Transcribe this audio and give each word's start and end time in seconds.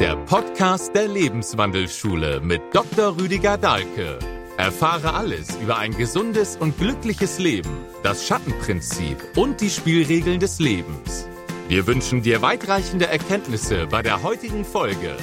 der 0.00 0.16
Podcast 0.16 0.94
der 0.94 1.08
Lebenswandelschule 1.08 2.40
mit 2.40 2.62
Dr. 2.72 3.18
Rüdiger 3.18 3.58
Dahlke. 3.58 4.18
Erfahre 4.56 5.12
alles 5.12 5.54
über 5.56 5.76
ein 5.76 5.94
gesundes 5.94 6.56
und 6.56 6.78
glückliches 6.78 7.38
Leben, 7.38 7.70
das 8.02 8.26
Schattenprinzip 8.26 9.18
und 9.36 9.60
die 9.60 9.68
Spielregeln 9.68 10.40
des 10.40 10.58
Lebens. 10.58 11.28
Wir 11.68 11.86
wünschen 11.86 12.22
dir 12.22 12.40
weitreichende 12.40 13.08
Erkenntnisse 13.08 13.88
bei 13.88 14.00
der 14.00 14.22
heutigen 14.22 14.64
Folge. 14.64 15.18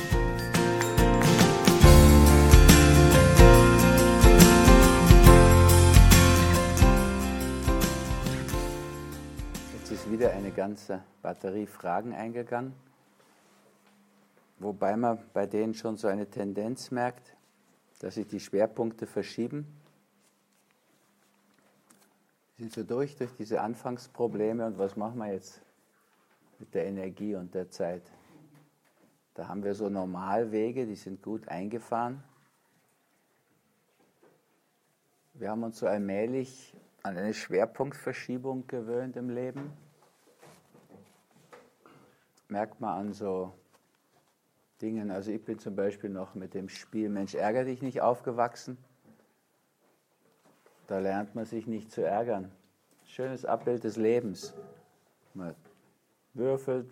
Jetzt 9.74 9.92
ist 9.92 10.12
wieder 10.12 10.34
eine 10.34 10.52
ganze 10.52 11.02
Batterie 11.24 11.66
Fragen 11.66 12.14
eingegangen, 12.14 12.74
wobei 14.60 14.96
man 14.96 15.20
bei 15.34 15.46
denen 15.46 15.74
schon 15.74 15.98
so 15.98 16.08
eine 16.08 16.30
Tendenz 16.30 16.92
merkt, 16.92 17.36
dass 18.00 18.16
sich 18.16 18.28
die 18.28 18.40
Schwerpunkte 18.40 19.08
verschieben. 19.08 19.66
Wir 22.56 22.64
sind 22.64 22.74
so 22.74 22.84
durch, 22.84 23.16
durch 23.16 23.34
diese 23.34 23.62
Anfangsprobleme 23.62 24.66
und 24.66 24.80
was 24.80 24.96
machen 24.96 25.20
wir 25.20 25.32
jetzt 25.32 25.62
mit 26.60 26.74
der 26.74 26.88
Energie 26.88 27.36
und 27.36 27.54
der 27.54 27.70
Zeit? 27.70 28.04
Da 29.36 29.48
haben 29.48 29.64
wir 29.64 29.76
so 29.76 29.90
Normalwege, 29.90 30.88
die 30.88 30.96
sind 30.96 31.22
gut 31.22 31.48
eingefahren. 31.48 32.24
Wir 35.36 35.52
haben 35.52 35.62
uns 35.62 35.78
so 35.78 35.86
allmählich 35.86 36.76
an 37.04 37.16
eine 37.16 37.36
Schwerpunktverschiebung 37.36 38.66
gewöhnt 38.66 39.16
im 39.16 39.30
Leben. 39.30 39.72
Merkt 42.48 42.82
man 42.82 42.98
an 43.00 43.14
so 43.14 43.54
Dingen. 44.82 45.12
Also 45.12 45.32
ich 45.32 45.44
bin 45.44 45.60
zum 45.60 45.76
Beispiel 45.76 46.10
noch 46.10 46.36
mit 46.36 46.54
dem 46.54 46.70
Spiel 46.70 47.10
Mensch 47.10 47.36
ärger 47.36 47.64
dich 47.66 47.82
nicht 47.82 48.02
aufgewachsen. 48.02 48.78
Da 50.88 51.00
lernt 51.00 51.36
man 51.36 51.46
sich 51.46 51.68
nicht 51.68 51.92
zu 51.92 52.02
ärgern. 52.02 52.52
Schönes 53.06 53.46
Abbild 53.46 53.84
des 53.84 53.98
Lebens. 53.98 54.54
Man 55.34 55.56
würfelt, 56.34 56.90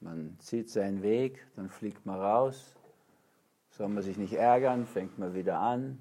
man 0.00 0.36
zieht 0.40 0.70
seinen 0.70 1.02
Weg, 1.02 1.46
dann 1.56 1.68
fliegt 1.68 2.04
man 2.06 2.20
raus. 2.20 2.74
Soll 3.70 3.88
man 3.88 4.02
sich 4.02 4.16
nicht 4.16 4.34
ärgern, 4.34 4.86
fängt 4.86 5.18
man 5.18 5.34
wieder 5.34 5.58
an. 5.58 5.98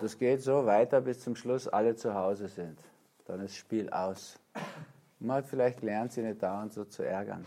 Das 0.00 0.18
geht 0.18 0.42
so 0.42 0.66
weiter, 0.66 1.00
bis 1.00 1.20
zum 1.20 1.34
Schluss 1.36 1.68
alle 1.68 1.96
zu 1.96 2.14
Hause 2.14 2.48
sind. 2.48 2.78
Dann 3.26 3.40
ist 3.40 3.56
Spiel 3.56 3.90
aus. 3.90 4.38
Man 5.18 5.38
hat 5.38 5.46
vielleicht 5.46 5.80
gelernt, 5.80 6.12
sich 6.12 6.24
nicht 6.24 6.42
dauernd 6.42 6.72
so 6.72 6.84
zu 6.84 7.02
ärgern. 7.02 7.46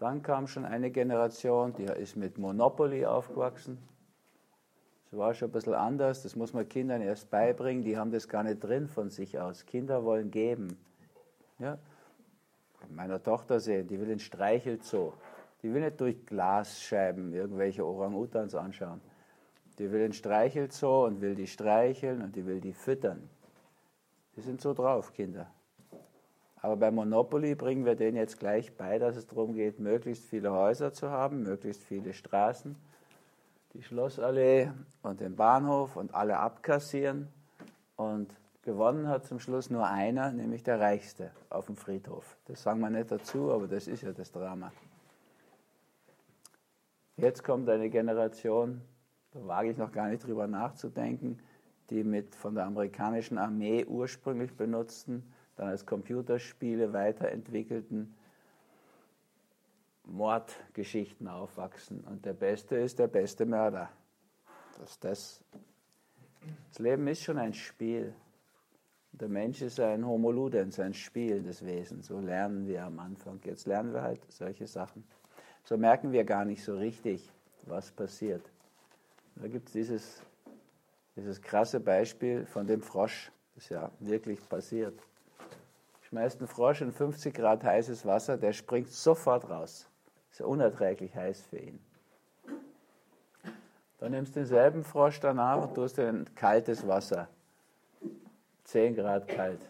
Dann 0.00 0.22
kam 0.22 0.46
schon 0.46 0.64
eine 0.64 0.90
Generation, 0.90 1.74
die 1.74 1.84
ist 1.84 2.16
mit 2.16 2.38
Monopoly 2.38 3.04
aufgewachsen. 3.04 3.78
Das 5.10 5.18
war 5.18 5.34
schon 5.34 5.50
ein 5.50 5.52
bisschen 5.52 5.74
anders, 5.74 6.22
das 6.22 6.34
muss 6.36 6.54
man 6.54 6.66
Kindern 6.66 7.02
erst 7.02 7.30
beibringen, 7.30 7.82
die 7.82 7.98
haben 7.98 8.10
das 8.10 8.26
gar 8.26 8.42
nicht 8.42 8.60
drin 8.60 8.88
von 8.88 9.10
sich 9.10 9.38
aus. 9.38 9.66
Kinder 9.66 10.02
wollen 10.02 10.30
geben. 10.30 10.78
Ja? 11.58 11.78
Meiner 12.88 13.22
Tochter 13.22 13.60
sehen, 13.60 13.88
die 13.88 14.00
will 14.00 14.06
den 14.06 14.20
Streichelzoo. 14.20 15.12
Die 15.62 15.74
will 15.74 15.82
nicht 15.82 16.00
durch 16.00 16.24
Glasscheiben 16.24 17.34
irgendwelche 17.34 17.84
Orang-Utans 17.84 18.54
anschauen. 18.54 19.02
Die 19.78 19.92
will 19.92 20.00
den 20.00 20.14
Streichelzoo 20.14 21.04
und 21.04 21.20
will 21.20 21.34
die 21.34 21.46
streicheln 21.46 22.22
und 22.22 22.34
die 22.36 22.46
will 22.46 22.62
die 22.62 22.72
füttern. 22.72 23.28
Die 24.34 24.40
sind 24.40 24.62
so 24.62 24.72
drauf, 24.72 25.12
Kinder. 25.12 25.50
Aber 26.62 26.76
bei 26.76 26.90
Monopoly 26.90 27.54
bringen 27.54 27.86
wir 27.86 27.94
denen 27.94 28.16
jetzt 28.16 28.38
gleich 28.38 28.76
bei, 28.76 28.98
dass 28.98 29.16
es 29.16 29.26
darum 29.26 29.54
geht, 29.54 29.78
möglichst 29.78 30.24
viele 30.24 30.52
Häuser 30.52 30.92
zu 30.92 31.10
haben, 31.10 31.42
möglichst 31.42 31.82
viele 31.82 32.12
Straßen, 32.12 32.76
die 33.72 33.82
Schlossallee 33.82 34.70
und 35.02 35.20
den 35.20 35.36
Bahnhof 35.36 35.96
und 35.96 36.14
alle 36.14 36.38
abkassieren. 36.38 37.28
Und 37.96 38.34
gewonnen 38.62 39.08
hat 39.08 39.24
zum 39.24 39.40
Schluss 39.40 39.70
nur 39.70 39.86
einer, 39.86 40.32
nämlich 40.32 40.62
der 40.62 40.80
Reichste 40.80 41.30
auf 41.48 41.66
dem 41.66 41.76
Friedhof. 41.76 42.36
Das 42.44 42.62
sagen 42.62 42.80
wir 42.80 42.90
nicht 42.90 43.10
dazu, 43.10 43.52
aber 43.52 43.66
das 43.66 43.88
ist 43.88 44.02
ja 44.02 44.12
das 44.12 44.30
Drama. 44.30 44.70
Jetzt 47.16 47.42
kommt 47.44 47.68
eine 47.68 47.90
Generation, 47.90 48.82
da 49.32 49.46
wage 49.46 49.70
ich 49.70 49.76
noch 49.76 49.92
gar 49.92 50.08
nicht 50.08 50.26
drüber 50.26 50.46
nachzudenken, 50.46 51.38
die 51.90 52.04
mit 52.04 52.34
von 52.34 52.54
der 52.54 52.66
amerikanischen 52.66 53.38
Armee 53.38 53.84
ursprünglich 53.84 54.54
benutzten, 54.56 55.30
dann 55.60 55.68
als 55.68 55.84
Computerspiele 55.84 56.94
weiterentwickelten 56.94 58.14
Mordgeschichten 60.04 61.28
aufwachsen. 61.28 62.00
Und 62.04 62.24
der 62.24 62.32
Beste 62.32 62.76
ist 62.76 62.98
der 62.98 63.08
beste 63.08 63.44
Mörder. 63.44 63.90
Das, 64.78 64.98
das, 65.00 65.44
das 66.70 66.78
Leben 66.78 67.06
ist 67.08 67.22
schon 67.22 67.36
ein 67.36 67.52
Spiel. 67.52 68.14
Der 69.12 69.28
Mensch 69.28 69.60
ist 69.60 69.78
ein 69.80 70.06
Homo 70.06 70.30
ludens, 70.30 70.80
ein 70.80 70.94
spielendes 70.94 71.64
Wesen. 71.66 72.02
So 72.02 72.20
lernen 72.20 72.66
wir 72.66 72.84
am 72.84 72.98
Anfang. 72.98 73.38
Jetzt 73.44 73.66
lernen 73.66 73.92
wir 73.92 74.00
halt 74.00 74.20
solche 74.32 74.66
Sachen. 74.66 75.04
So 75.64 75.76
merken 75.76 76.10
wir 76.10 76.24
gar 76.24 76.46
nicht 76.46 76.64
so 76.64 76.74
richtig, 76.74 77.30
was 77.66 77.90
passiert. 77.90 78.50
Da 79.36 79.46
gibt 79.46 79.66
es 79.66 79.74
dieses, 79.74 80.22
dieses 81.16 81.42
krasse 81.42 81.80
Beispiel 81.80 82.46
von 82.46 82.66
dem 82.66 82.80
Frosch, 82.80 83.30
das 83.54 83.68
ja 83.68 83.90
wirklich 84.00 84.40
passiert. 84.48 84.98
Schmeißt 86.10 86.40
einen 86.40 86.48
Frosch 86.48 86.80
in 86.80 86.90
50 86.90 87.32
Grad 87.32 87.62
heißes 87.62 88.04
Wasser, 88.04 88.36
der 88.36 88.52
springt 88.52 88.88
sofort 88.88 89.48
raus. 89.48 89.88
Ist 90.32 90.40
ja 90.40 90.46
unerträglich 90.46 91.14
heiß 91.14 91.42
für 91.42 91.58
ihn. 91.58 91.78
Dann 93.98 94.10
nimmst 94.10 94.34
du 94.34 94.40
denselben 94.40 94.82
Frosch 94.82 95.20
danach 95.20 95.62
und 95.62 95.74
tust 95.76 95.98
in 95.98 96.34
kaltes 96.34 96.88
Wasser. 96.88 97.28
10 98.64 98.96
Grad 98.96 99.28
kalt. 99.28 99.60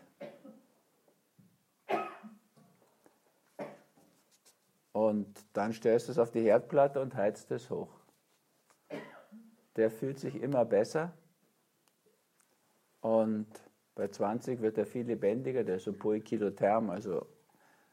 Und 4.92 5.44
dann 5.52 5.74
stellst 5.74 6.08
du 6.08 6.12
es 6.12 6.18
auf 6.18 6.30
die 6.30 6.40
Herdplatte 6.40 7.02
und 7.02 7.14
heizt 7.14 7.50
es 7.50 7.68
hoch. 7.68 7.90
Der 9.76 9.90
fühlt 9.90 10.18
sich 10.18 10.40
immer 10.40 10.64
besser 10.64 11.12
bei 14.00 14.08
20 14.08 14.62
wird 14.62 14.78
er 14.78 14.86
viel 14.86 15.04
lebendiger, 15.04 15.62
der 15.62 15.76
ist 15.76 15.84
so 15.84 15.92
poikilotherm, 15.92 16.88
also 16.88 17.26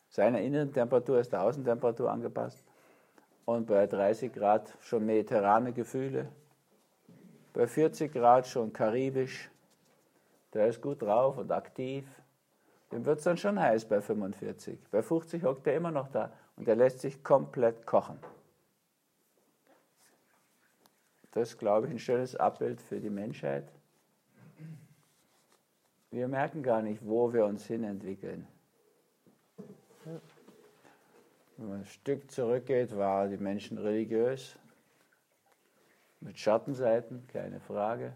seiner 0.07 0.39
inneren 0.39 0.71
Temperatur 0.71 1.19
ist 1.19 1.33
der 1.33 1.41
Außentemperatur 1.41 2.09
angepasst. 2.09 2.63
Und 3.43 3.67
bei 3.67 3.87
30 3.87 4.31
Grad 4.31 4.73
schon 4.79 5.05
mediterrane 5.05 5.73
Gefühle. 5.73 6.29
Bei 7.51 7.67
40 7.67 8.13
Grad 8.13 8.47
schon 8.47 8.71
karibisch. 8.71 9.51
Der 10.53 10.67
ist 10.67 10.81
gut 10.81 11.01
drauf 11.01 11.37
und 11.39 11.51
aktiv. 11.51 12.05
Dem 12.93 13.05
wird 13.05 13.17
es 13.17 13.25
dann 13.25 13.35
schon 13.35 13.59
heiß 13.59 13.83
bei 13.83 13.99
45. 13.99 14.79
Bei 14.89 15.01
50 15.01 15.43
hockt 15.43 15.67
er 15.67 15.75
immer 15.75 15.91
noch 15.91 16.07
da 16.07 16.31
und 16.55 16.69
er 16.69 16.77
lässt 16.77 17.01
sich 17.01 17.21
komplett 17.21 17.85
kochen. 17.85 18.17
Das 21.31 21.49
ist, 21.49 21.57
glaube 21.57 21.87
ich, 21.87 21.91
ein 21.91 21.99
schönes 21.99 22.37
Abbild 22.37 22.81
für 22.81 23.01
die 23.01 23.09
Menschheit. 23.09 23.69
Wir 26.17 26.27
merken 26.27 26.63
gar 26.63 26.81
nicht, 26.81 27.05
wo 27.05 27.31
wir 27.31 27.45
uns 27.45 27.67
hinentwickeln. 27.67 28.47
Wenn 31.57 31.69
man 31.69 31.79
ein 31.81 31.85
Stück 31.85 32.31
zurückgeht, 32.31 32.97
waren 32.97 33.29
die 33.29 33.37
Menschen 33.37 33.77
religiös, 33.77 34.57
mit 36.19 36.39
Schattenseiten, 36.39 37.27
keine 37.27 37.59
Frage. 37.59 38.13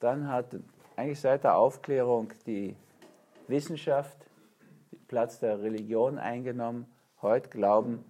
Dann 0.00 0.26
hat 0.26 0.56
eigentlich 0.96 1.20
seit 1.20 1.44
der 1.44 1.56
Aufklärung 1.56 2.32
die 2.44 2.74
Wissenschaft 3.46 4.18
den 4.90 5.06
Platz 5.06 5.38
der 5.38 5.62
Religion 5.62 6.18
eingenommen. 6.18 6.86
Heute 7.22 7.50
glauben 7.50 8.04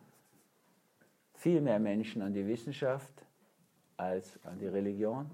viel 1.35 1.61
mehr 1.61 1.81
Menschen 1.81 2.23
an 2.23 2.33
die 2.33 2.47
Wissenschaft 2.47 3.13
als 3.99 4.43
an 4.47 4.59
die 4.59 4.69
Religion. 4.69 5.31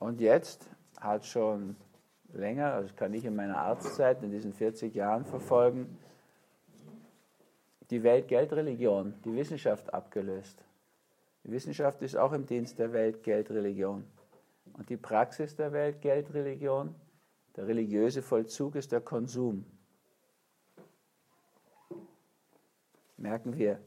Und 0.00 0.20
jetzt 0.20 0.66
hat 0.98 1.26
schon 1.26 1.76
länger, 2.32 2.72
also 2.72 2.92
kann 2.96 3.12
ich 3.12 3.24
in 3.26 3.36
meiner 3.36 3.58
Arztzeit 3.58 4.22
in 4.22 4.30
diesen 4.30 4.54
40 4.54 4.94
Jahren 4.94 5.26
verfolgen, 5.26 5.98
die 7.90 8.02
Weltgeldreligion, 8.02 9.14
die 9.24 9.34
Wissenschaft 9.34 9.92
abgelöst. 9.92 10.64
Die 11.44 11.50
Wissenschaft 11.50 12.00
ist 12.00 12.16
auch 12.16 12.32
im 12.32 12.46
Dienst 12.46 12.78
der 12.78 12.92
Weltgeldreligion. 12.94 14.04
Und 14.72 14.88
die 14.88 14.96
Praxis 14.96 15.54
der 15.54 15.72
Weltgeldreligion, 15.72 16.94
der 17.56 17.66
religiöse 17.66 18.22
Vollzug 18.22 18.76
ist 18.76 18.92
der 18.92 19.02
Konsum. 19.02 19.66
Merken 23.18 23.54
wir, 23.58 23.78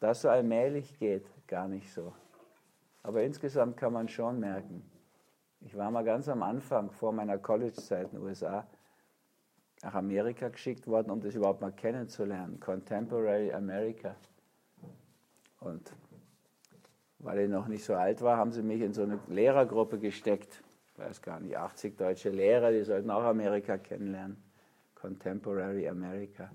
dass 0.00 0.22
so 0.22 0.30
allmählich 0.30 0.98
geht, 0.98 1.26
gar 1.46 1.68
nicht 1.68 1.92
so. 1.92 2.14
Aber 3.02 3.22
insgesamt 3.22 3.76
kann 3.76 3.92
man 3.92 4.08
schon 4.08 4.40
merken, 4.40 4.88
ich 5.60 5.76
war 5.76 5.90
mal 5.90 6.04
ganz 6.04 6.28
am 6.28 6.42
Anfang 6.42 6.90
vor 6.90 7.12
meiner 7.12 7.38
College-Zeit 7.38 8.12
in 8.12 8.18
den 8.18 8.22
USA. 8.22 8.66
nach 9.82 9.94
Amerika 9.94 10.48
geschickt 10.48 10.86
worden, 10.86 11.10
um 11.10 11.20
das 11.20 11.34
überhaupt 11.34 11.60
mal 11.60 11.70
kennenzulernen. 11.70 12.58
Contemporary 12.58 13.52
America. 13.52 14.16
Und 15.60 15.92
weil 17.20 17.40
ich 17.40 17.48
noch 17.48 17.68
nicht 17.68 17.84
so 17.84 17.94
alt 17.94 18.22
war, 18.22 18.36
haben 18.36 18.52
sie 18.52 18.62
mich 18.62 18.80
in 18.80 18.92
so 18.92 19.02
eine 19.02 19.18
Lehrergruppe 19.28 19.98
gesteckt. 19.98 20.62
Ich 20.92 20.98
weiß 20.98 21.22
gar 21.22 21.40
nicht, 21.40 21.56
80 21.56 21.96
deutsche 21.96 22.30
Lehrer, 22.30 22.72
die 22.72 22.82
sollten 22.82 23.10
auch 23.10 23.22
Amerika 23.22 23.78
kennenlernen. 23.78 24.42
Contemporary 24.94 25.88
America. 25.88 26.50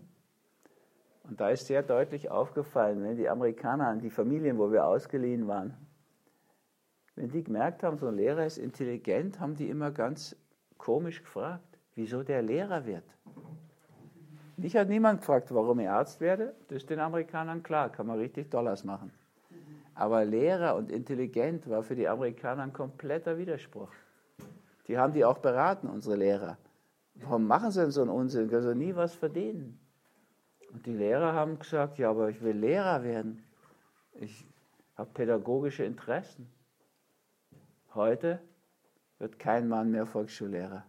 Und 1.23 1.39
da 1.39 1.49
ist 1.49 1.67
sehr 1.67 1.83
deutlich 1.83 2.29
aufgefallen, 2.29 3.01
wenn 3.03 3.15
die 3.15 3.29
Amerikaner, 3.29 3.95
die 3.95 4.09
Familien, 4.09 4.57
wo 4.57 4.71
wir 4.71 4.85
ausgeliehen 4.85 5.47
waren, 5.47 5.73
wenn 7.15 7.29
die 7.29 7.43
gemerkt 7.43 7.83
haben, 7.83 7.97
so 7.97 8.07
ein 8.07 8.15
Lehrer 8.15 8.45
ist 8.45 8.57
intelligent, 8.57 9.39
haben 9.39 9.55
die 9.55 9.69
immer 9.69 9.91
ganz 9.91 10.35
komisch 10.77 11.21
gefragt, 11.21 11.77
wieso 11.95 12.23
der 12.23 12.41
Lehrer 12.41 12.85
wird. 12.85 13.03
Mich 14.57 14.75
hat 14.75 14.89
niemand 14.89 15.21
gefragt, 15.21 15.53
warum 15.53 15.79
ich 15.79 15.89
Arzt 15.89 16.21
werde. 16.21 16.53
Das 16.67 16.77
ist 16.77 16.89
den 16.89 16.99
Amerikanern 16.99 17.63
klar, 17.63 17.89
kann 17.89 18.07
man 18.07 18.19
richtig 18.19 18.49
Dollars 18.49 18.83
machen. 18.83 19.11
Aber 19.95 20.25
Lehrer 20.25 20.75
und 20.75 20.91
intelligent 20.91 21.69
war 21.69 21.83
für 21.83 21.95
die 21.95 22.07
Amerikaner 22.07 22.63
ein 22.63 22.73
kompletter 22.73 23.37
Widerspruch. 23.37 23.91
Die 24.87 24.97
haben 24.97 25.13
die 25.13 25.23
auch 25.23 25.37
beraten, 25.37 25.87
unsere 25.87 26.15
Lehrer. 26.15 26.57
Warum 27.15 27.47
machen 27.47 27.71
sie 27.71 27.81
denn 27.81 27.91
so 27.91 28.01
einen 28.01 28.09
Unsinn? 28.09 28.49
Können 28.49 28.63
sie 28.63 28.75
nie 28.75 28.95
was 28.95 29.13
verdienen? 29.13 29.79
Und 30.71 30.85
die 30.85 30.93
Lehrer 30.93 31.33
haben 31.33 31.59
gesagt, 31.59 31.99
ja, 31.99 32.09
aber 32.09 32.29
ich 32.29 32.41
will 32.41 32.57
Lehrer 32.57 33.03
werden. 33.03 33.43
Ich 34.13 34.45
habe 34.97 35.09
pädagogische 35.13 35.83
Interessen. 35.83 36.47
Heute 37.95 38.41
wird 39.19 39.37
kein 39.37 39.67
Mann 39.67 39.91
mehr 39.91 40.05
Volksschullehrer. 40.05 40.83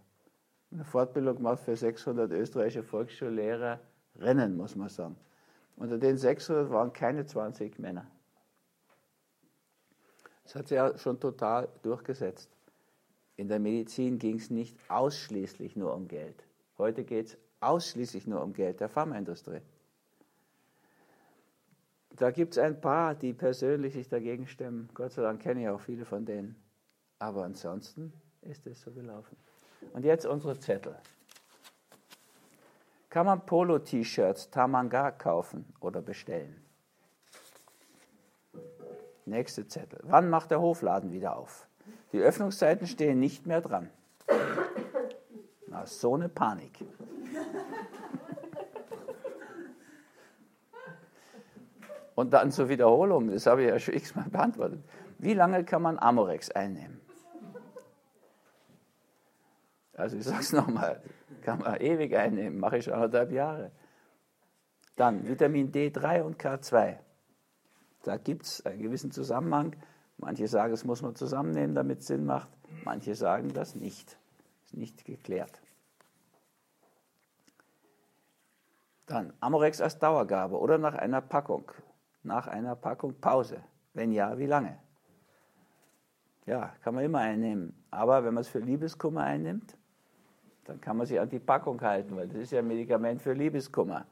Eine 0.73 0.85
Fortbildung 0.85 1.37
gemacht 1.37 1.61
für 1.61 1.77
600 1.77 2.33
österreichische 2.33 2.83
Volksschullehrer, 2.83 3.79
Rennen, 4.17 4.57
muss 4.57 4.75
man 4.75 4.89
sagen. 4.89 5.17
Unter 5.77 5.99
den 5.99 6.17
600 6.17 6.71
waren 6.71 6.93
keine 6.93 7.27
20 7.27 7.79
Männer. 7.79 8.07
Das 10.45 10.55
hat 10.55 10.69
sich 10.69 10.77
ja 10.77 10.97
schon 10.97 11.21
total 11.21 11.69
durchgesetzt. 11.83 12.51
In 13.37 13.49
der 13.49 13.59
Medizin 13.59 14.19
ging 14.19 14.37
es 14.37 14.51
nicht 14.51 14.79
ausschließlich 14.89 15.77
nur 15.77 15.95
um 15.95 16.09
Geld. 16.09 16.45
Heute 16.79 17.05
geht 17.05 17.27
es 17.27 17.39
ausschließlich 17.61 18.27
nur 18.27 18.43
um 18.43 18.53
Geld 18.53 18.81
der 18.81 18.89
Pharmaindustrie. 18.89 19.61
Da 22.17 22.31
gibt 22.31 22.53
es 22.53 22.59
ein 22.59 22.81
paar, 22.81 23.15
die 23.15 23.33
persönlich 23.33 23.95
sich 23.95 24.09
dagegen 24.09 24.47
stemmen. 24.47 24.89
Gott 24.95 25.13
sei 25.13 25.23
Dank 25.23 25.43
kenne 25.43 25.63
ich 25.63 25.69
auch 25.69 25.81
viele 25.81 26.05
von 26.05 26.25
denen. 26.25 26.64
Aber 27.19 27.45
ansonsten 27.45 28.13
ist 28.43 28.67
es 28.67 28.81
so 28.81 28.91
gelaufen. 28.91 29.37
Und 29.93 30.05
jetzt 30.05 30.27
unsere 30.27 30.59
Zettel. 30.59 30.97
Kann 33.11 33.27
man 33.27 33.47
Polo-T-Shirts 33.47 34.51
Tamanga 34.51 35.11
kaufen 35.13 35.73
oder 35.81 36.03
bestellen? 36.03 36.65
Nächste 39.27 39.67
Zettel. 39.67 40.01
Wann 40.03 40.29
macht 40.29 40.51
der 40.51 40.61
Hofladen 40.61 41.13
wieder 41.13 41.37
auf? 41.37 41.67
Die 42.13 42.21
Öffnungszeiten 42.21 42.87
stehen 42.87 43.21
nicht 43.21 43.47
mehr 43.47 43.61
dran. 43.61 43.91
Na, 45.67 45.87
so 45.87 46.15
eine 46.15 46.29
Panik. 46.29 46.79
Und 52.15 52.33
dann 52.33 52.53
zur 52.53 52.69
Wiederholung, 52.69 53.31
das 53.31 53.47
habe 53.47 53.63
ich 53.63 53.69
ja 53.69 53.79
schon 53.79 53.95
x-mal 53.95 54.29
beantwortet. 54.29 54.81
Wie 55.19 55.35
lange 55.35 55.65
kann 55.65 55.83
man 55.83 55.99
Amorex 55.99 56.51
einnehmen? 56.51 56.94
Also 60.05 60.19
ich 60.19 60.25
sage 60.25 60.41
es 60.41 60.53
nochmal, 60.53 61.01
kann 61.41 61.61
man 61.61 61.81
ewig 61.81 62.15
einnehmen, 62.15 62.61
mache 62.61 62.77
ich 62.77 62.93
anderthalb 62.93 63.33
Jahre. 63.33 63.71
Dann 64.97 65.27
Vitamin 65.27 65.73
D3 65.73 66.21
und 66.21 66.39
K2. 66.39 66.99
Da 68.03 68.19
gibt 68.19 68.43
es 68.43 68.67
einen 68.67 68.83
gewissen 68.83 69.13
Zusammenhang. 69.13 69.75
Manche 70.19 70.47
sagen, 70.47 70.75
es 70.75 70.85
muss 70.85 71.01
man 71.01 71.17
zusammennehmen, 71.17 71.75
damit 71.75 72.01
es 72.01 72.09
Sinn 72.09 72.27
macht. 72.27 72.51
Manche 72.85 73.15
sagen 73.15 73.55
das 73.55 73.77
nicht. 73.77 74.19
Ist 74.67 74.77
nicht 74.77 75.07
geklärt. 75.07 75.63
Dann 79.07 79.33
Amorex 79.41 79.81
als 79.81 79.99
Dauergabe 79.99 80.59
oder 80.59 80.77
nach 80.77 80.97
einer 80.97 81.23
Packung. 81.23 81.73
Nach 82.23 82.47
einer 82.47 82.77
Packung 82.77 83.19
Pause. 83.23 83.65
Wenn 83.95 84.13
ja, 84.13 84.37
wie 84.37 84.47
lange? 84.47 84.79
Ja, 86.45 86.75
kann 86.83 86.95
man 86.95 87.05
immer 87.05 87.21
einnehmen. 87.21 87.83
Aber 87.91 88.23
wenn 88.23 88.35
man 88.35 88.43
es 88.43 88.49
für 88.49 88.59
Liebeskummer 88.59 89.23
einnimmt, 89.23 89.79
dann 90.65 90.81
kann 90.81 90.97
man 90.97 91.07
sich 91.07 91.21
an 91.21 91.29
die 91.29 91.39
Packung 91.39 91.81
halten, 91.81 92.17
weil 92.17 92.29
das 92.29 92.39
ist 92.39 92.53
ja 92.53 92.61
ein 92.61 92.69
Medikament 92.69 93.21
für 93.21 93.33
Liebeskummer. 93.33 94.07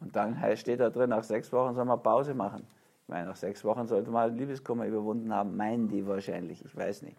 Und 0.00 0.14
dann 0.14 0.36
steht 0.56 0.80
da 0.80 0.90
drin, 0.90 1.10
nach 1.10 1.24
sechs 1.24 1.52
Wochen 1.52 1.74
soll 1.74 1.84
man 1.84 2.02
Pause 2.02 2.34
machen. 2.34 2.66
Ich 3.02 3.08
meine, 3.08 3.28
nach 3.28 3.36
sechs 3.36 3.64
Wochen 3.64 3.86
sollte 3.86 4.10
man 4.10 4.36
Liebeskummer 4.36 4.86
überwunden 4.86 5.32
haben, 5.32 5.56
meinen 5.56 5.88
die 5.88 6.06
wahrscheinlich, 6.06 6.64
ich 6.64 6.76
weiß 6.76 7.02
nicht. 7.02 7.16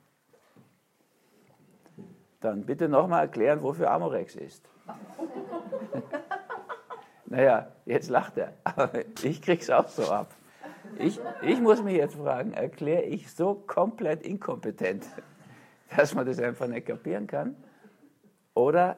Dann 2.42 2.66
bitte 2.66 2.88
nochmal 2.88 3.22
erklären, 3.22 3.64
wofür 3.64 3.90
Amorex 3.90 4.36
ist. 4.36 4.70
naja, 7.26 7.68
jetzt 7.86 8.10
lacht 8.10 8.38
er, 8.38 8.54
aber 8.64 8.92
ich 9.24 9.42
krieg's 9.42 9.70
auch 9.70 9.88
so 9.88 10.12
ab. 10.12 10.34
Ich, 11.00 11.20
ich 11.42 11.60
muss 11.60 11.82
mich 11.82 11.96
jetzt 11.96 12.16
fragen, 12.16 12.54
erkläre 12.54 13.04
ich 13.04 13.32
so 13.32 13.56
komplett 13.56 14.24
inkompetent, 14.24 15.06
dass 15.96 16.14
man 16.14 16.26
das 16.26 16.40
einfach 16.40 16.68
nicht 16.68 16.88
kapieren 16.88 17.28
kann? 17.28 17.56
Oder, 18.58 18.98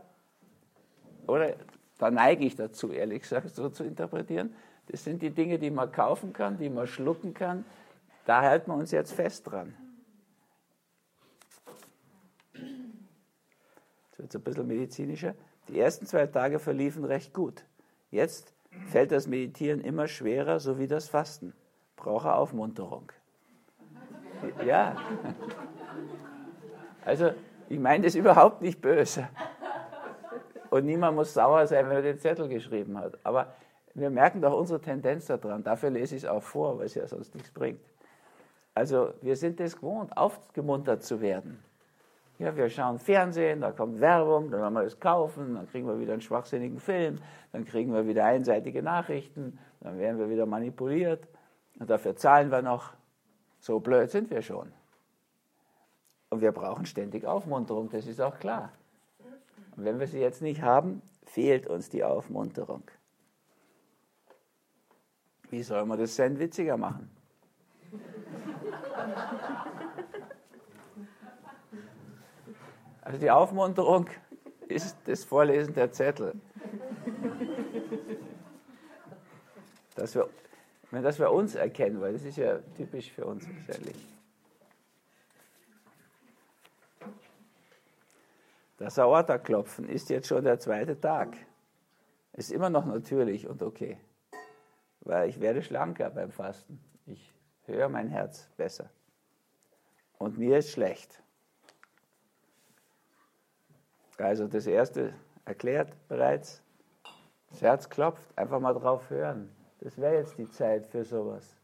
oder 1.27 1.53
da 1.97 2.09
neige 2.09 2.45
ich 2.45 2.56
dazu, 2.56 2.94
ehrlich 2.94 3.23
gesagt, 3.23 3.50
so 3.50 3.67
zu 3.67 3.83
interpretieren. 3.83 4.56
Das 4.88 5.03
sind 5.03 5.21
die 5.21 5.31
Dinge, 5.31 5.59
die 5.59 5.69
man 5.69 5.91
kaufen 5.91 6.31
kann, 6.31 6.57
die 6.57 6.69
man 6.69 6.88
schlucken 6.88 7.33
kann. 7.33 7.65
Da 8.25 8.41
halten 8.41 8.71
wir 8.71 8.75
uns 8.75 8.91
jetzt 8.91 9.11
fest 9.11 9.51
dran. 9.51 9.75
Das 12.53 14.19
wird 14.19 14.33
ein 14.33 14.41
bisschen 14.41 14.67
medizinischer. 14.67 15.35
Die 15.67 15.77
ersten 15.77 16.05
zwei 16.05 16.25
Tage 16.27 16.59
verliefen 16.59 17.03
recht 17.03 17.33
gut. 17.33 17.65
Jetzt 18.12 18.53
fällt 18.88 19.12
das 19.12 19.27
Meditieren 19.27 19.81
immer 19.81 20.07
schwerer, 20.07 20.62
so 20.62 20.79
wie 20.79 20.88
das 20.88 21.09
Fasten. 21.09 21.53
Brauche 21.97 22.33
Aufmunterung. 22.33 23.12
Ja. 24.65 24.95
Also, 27.03 27.31
ich 27.69 27.79
meine 27.79 28.05
das 28.05 28.15
überhaupt 28.15 28.62
nicht 28.62 28.81
böse. 28.81 29.27
Und 30.69 30.86
niemand 30.86 31.16
muss 31.16 31.33
sauer 31.33 31.66
sein, 31.68 31.88
wenn 31.89 31.98
er 31.98 32.01
den 32.01 32.20
Zettel 32.20 32.48
geschrieben 32.48 32.98
hat. 32.98 33.17
Aber 33.24 33.53
wir 33.93 34.10
merken 34.10 34.41
doch 34.41 34.58
unsere 34.58 34.79
Tendenz 34.79 35.25
daran. 35.25 35.63
Dafür 35.63 35.89
lese 35.89 36.15
ich 36.15 36.24
es 36.24 36.29
auch 36.29 36.43
vor, 36.43 36.77
weil 36.77 36.86
es 36.86 36.96
ja 36.96 37.08
sonst 37.08 37.34
nichts 37.36 37.51
bringt. 37.51 37.82
Also 38.75 39.13
wir 39.22 39.36
sind 39.36 39.60
es 39.60 39.75
gewohnt, 39.75 40.15
aufgemuntert 40.15 41.03
zu 41.03 41.22
werden. 41.22 41.63
Ja, 42.38 42.55
wir 42.55 42.70
schauen 42.70 43.00
Fernsehen, 43.00 43.60
da 43.60 43.74
kommt 43.74 44.00
Werbung, 44.00 44.50
dann 44.50 44.62
wollen 44.62 44.74
wir 44.75 44.84
es 44.84 44.98
kaufen, 44.98 45.55
dann 45.55 45.67
kriegen 45.67 45.86
wir 45.86 46.00
wieder 46.00 46.13
einen 46.13 46.22
schwachsinnigen 46.22 46.79
Film, 46.79 47.17
dann 47.51 47.65
kriegen 47.65 47.93
wir 47.93 48.08
wieder 48.08 48.24
einseitige 48.24 48.82
Nachrichten, 48.82 49.60
dann 49.82 50.00
werden 50.00 50.17
wir 50.20 50.29
wieder 50.29 50.46
manipuliert 50.46 51.27
und 51.77 51.89
dafür 51.89 52.15
zahlen 52.15 52.50
wir 52.50 52.62
noch. 52.62 52.93
So 53.60 53.82
blöd 53.82 54.10
sind 54.10 54.29
wir 54.29 54.41
schon. 54.41 54.72
Und 56.29 56.39
wir 56.39 56.53
brauchen 56.53 56.86
ständig 56.86 57.25
Aufmunterung, 57.25 57.89
das 57.89 58.08
ist 58.08 58.22
auch 58.22 58.39
klar. 58.39 58.72
Und 59.79 59.86
wenn 59.86 59.98
wir 59.98 60.07
sie 60.07 60.19
jetzt 60.19 60.41
nicht 60.41 60.62
haben, 60.62 61.01
fehlt 61.24 61.65
uns 61.65 61.88
die 61.88 62.03
Aufmunterung. 62.03 62.83
Wie 65.50 65.63
soll 65.63 65.86
man 65.86 65.98
das 65.98 66.15
Zen 66.15 66.38
witziger 66.38 66.75
machen? 66.75 67.09
Also 73.03 73.19
die 73.19 73.31
Aufmunterung 73.31 74.07
ist 74.67 74.98
das 75.05 75.24
Vorlesen 75.24 75.74
der 75.74 75.93
Zettel. 75.93 76.33
Dass 79.95 80.13
wir, 80.13 80.27
dass 80.91 81.19
wir 81.19 81.31
uns 81.31 81.55
erkennen, 81.55 82.01
weil 82.01 82.12
das 82.12 82.25
ist 82.25 82.36
ja 82.36 82.59
typisch 82.75 83.13
für 83.13 83.25
uns 83.25 83.48
wahrscheinlich. 83.48 84.18
Das 88.79 88.98
Aorta-Klopfen 88.98 89.89
ist 89.89 90.09
jetzt 90.09 90.29
schon 90.29 90.45
der 90.45 90.57
zweite 90.57 91.00
Tag. 91.00 91.36
Ist 92.31 92.50
immer 92.50 92.69
noch 92.69 92.86
natürlich 92.86 93.45
und 93.45 93.62
okay. 93.62 94.00
Weil 95.01 95.27
ich 95.27 95.41
werde 95.41 95.62
schlanker 95.62 96.09
beim 96.09 96.31
Fasten. 96.31 96.81
Ich 97.05 97.33
höre 97.65 97.89
mein 97.89 98.07
Herz 98.07 98.50
besser. 98.55 98.89
Und 100.17 100.38
mir 100.38 100.59
ist 100.59 100.71
schlecht. 100.71 101.21
Also 104.17 104.48
das 104.48 104.65
erste 104.65 105.13
erklärt 105.43 105.93
bereits. 106.07 106.63
Das 107.50 107.62
Herz 107.62 107.89
klopft, 107.89 108.38
einfach 108.38 108.62
mal 108.62 108.74
drauf 108.74 109.09
hören. 109.09 109.53
Das 109.81 109.98
wäre 109.98 110.15
jetzt 110.15 110.38
die 110.38 110.50
Zeit 110.50 110.88
für 110.88 111.03
sowas. 111.03 111.57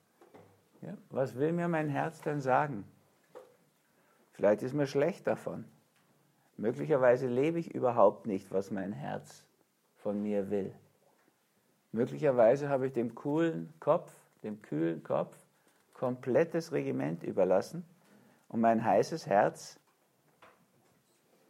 Ja? 0.81 0.97
Was 1.11 1.35
will 1.35 1.53
mir 1.53 1.69
mein 1.69 1.87
Herz 1.87 2.19
denn 2.21 2.41
sagen? 2.41 2.85
Vielleicht 4.33 4.63
ist 4.63 4.73
mir 4.73 4.87
schlecht 4.87 5.27
davon. 5.27 5.63
Möglicherweise 6.57 7.27
lebe 7.27 7.59
ich 7.59 7.73
überhaupt 7.73 8.27
nicht, 8.27 8.51
was 8.51 8.71
mein 8.71 8.93
Herz 8.93 9.43
von 9.97 10.21
mir 10.21 10.49
will. 10.49 10.73
Möglicherweise 11.91 12.69
habe 12.69 12.87
ich 12.87 12.93
dem 12.93 13.15
coolen 13.15 13.73
Kopf, 13.79 14.13
dem 14.43 14.61
kühlen 14.61 15.03
Kopf, 15.03 15.35
komplettes 15.93 16.71
Regiment 16.71 17.23
überlassen 17.23 17.85
und 18.49 18.61
mein 18.61 18.83
heißes 18.83 19.27
Herz 19.27 19.79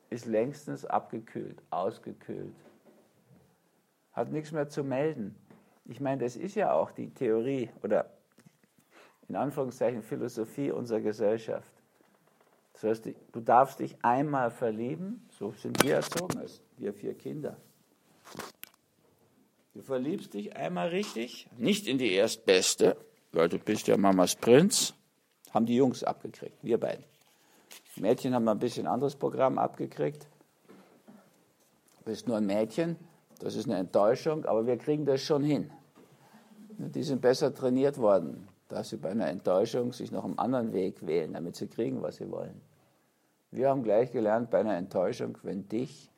ist 0.10 0.26
längstens 0.26 0.86
abgekühlt, 0.86 1.62
ausgekühlt. 1.70 2.56
Hat 4.14 4.32
nichts 4.32 4.52
mehr 4.52 4.70
zu 4.70 4.84
melden. 4.84 5.36
Ich 5.86 6.00
meine, 6.00 6.24
das 6.24 6.36
ist 6.36 6.56
ja 6.56 6.72
auch 6.74 6.92
die 6.92 7.14
Theorie 7.14 7.70
oder 7.84 8.10
in 9.28 9.36
Anführungszeichen 9.36 10.04
Philosophie 10.04 10.72
unserer 10.72 11.02
Gesellschaft. 11.02 11.75
Das 12.76 12.84
heißt, 12.84 13.10
du 13.32 13.40
darfst 13.40 13.80
dich 13.80 13.96
einmal 14.02 14.52
verlieben, 14.52 15.26
so 15.40 15.52
sind 15.52 15.82
wir 15.82 15.96
erzogen, 15.96 16.38
als 16.40 16.62
wir 16.78 16.94
vier 16.94 17.14
Kinder. 17.14 17.56
Du 19.74 19.82
verliebst 19.82 20.34
dich 20.34 20.58
einmal 20.58 20.90
richtig, 20.90 21.48
nicht 21.58 21.88
in 21.88 21.98
die 21.98 22.12
Erstbeste, 22.12 22.98
weil 23.32 23.48
du 23.48 23.60
bist 23.60 23.88
ja 23.88 23.96
Mamas 23.96 24.36
Prinz, 24.36 24.94
haben 25.52 25.66
die 25.66 25.76
Jungs 25.76 26.04
abgekriegt, 26.04 26.58
wir 26.64 26.78
beiden. 26.78 27.06
Mädchen 27.96 28.36
haben 28.36 28.48
ein 28.50 28.60
bisschen 28.60 28.88
anderes 28.88 29.16
Programm 29.16 29.58
abgekriegt. 29.58 30.28
Du 31.08 32.04
bist 32.04 32.28
nur 32.28 32.36
ein 32.36 32.46
Mädchen, 32.46 32.98
das 33.40 33.56
ist 33.56 33.68
eine 33.68 33.78
Enttäuschung, 33.78 34.46
aber 34.46 34.68
wir 34.68 34.78
kriegen 34.78 35.06
das 35.06 35.22
schon 35.22 35.44
hin. 35.44 35.72
Die 36.78 37.04
sind 37.04 37.22
besser 37.22 37.54
trainiert 37.54 37.98
worden, 37.98 38.50
dass 38.70 38.90
sie 38.90 38.98
bei 38.98 39.10
einer 39.10 39.28
Enttäuschung 39.28 39.94
sich 39.94 40.12
noch 40.12 40.24
einen 40.24 40.40
anderen 40.40 40.74
Weg 40.74 41.06
wählen, 41.06 41.34
damit 41.34 41.56
sie 41.56 41.68
kriegen, 41.68 42.02
was 42.02 42.18
sie 42.18 42.30
wollen. 42.32 42.62
Wir 43.52 43.70
haben 43.70 43.84
gleich 43.84 44.12
gelernt, 44.12 44.50
bei 44.50 44.60
einer 44.60 44.76
Enttäuschung, 44.76 45.38
wenn 45.44 45.68
dich 45.70 46.12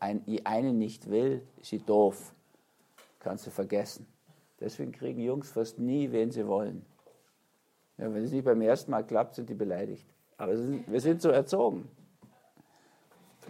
ein, 0.00 0.24
eine 0.44 0.72
nicht 0.72 1.10
will, 1.10 1.42
ist 1.60 1.70
sie 1.70 1.78
doof. 1.78 2.34
Kannst 3.20 3.46
du 3.46 3.50
vergessen. 3.50 4.06
Deswegen 4.60 4.92
kriegen 4.92 5.20
Jungs 5.20 5.50
fast 5.50 5.78
nie, 5.78 6.12
wen 6.12 6.30
sie 6.30 6.46
wollen. 6.46 6.84
Ja, 7.96 8.12
wenn 8.12 8.22
es 8.24 8.32
nicht 8.32 8.44
beim 8.44 8.60
ersten 8.60 8.90
Mal 8.90 9.04
klappt, 9.04 9.34
sind 9.34 9.48
die 9.48 9.54
beleidigt. 9.54 10.06
Aber 10.36 10.52
wir 10.56 11.00
sind 11.00 11.22
so 11.22 11.30
erzogen. 11.30 11.88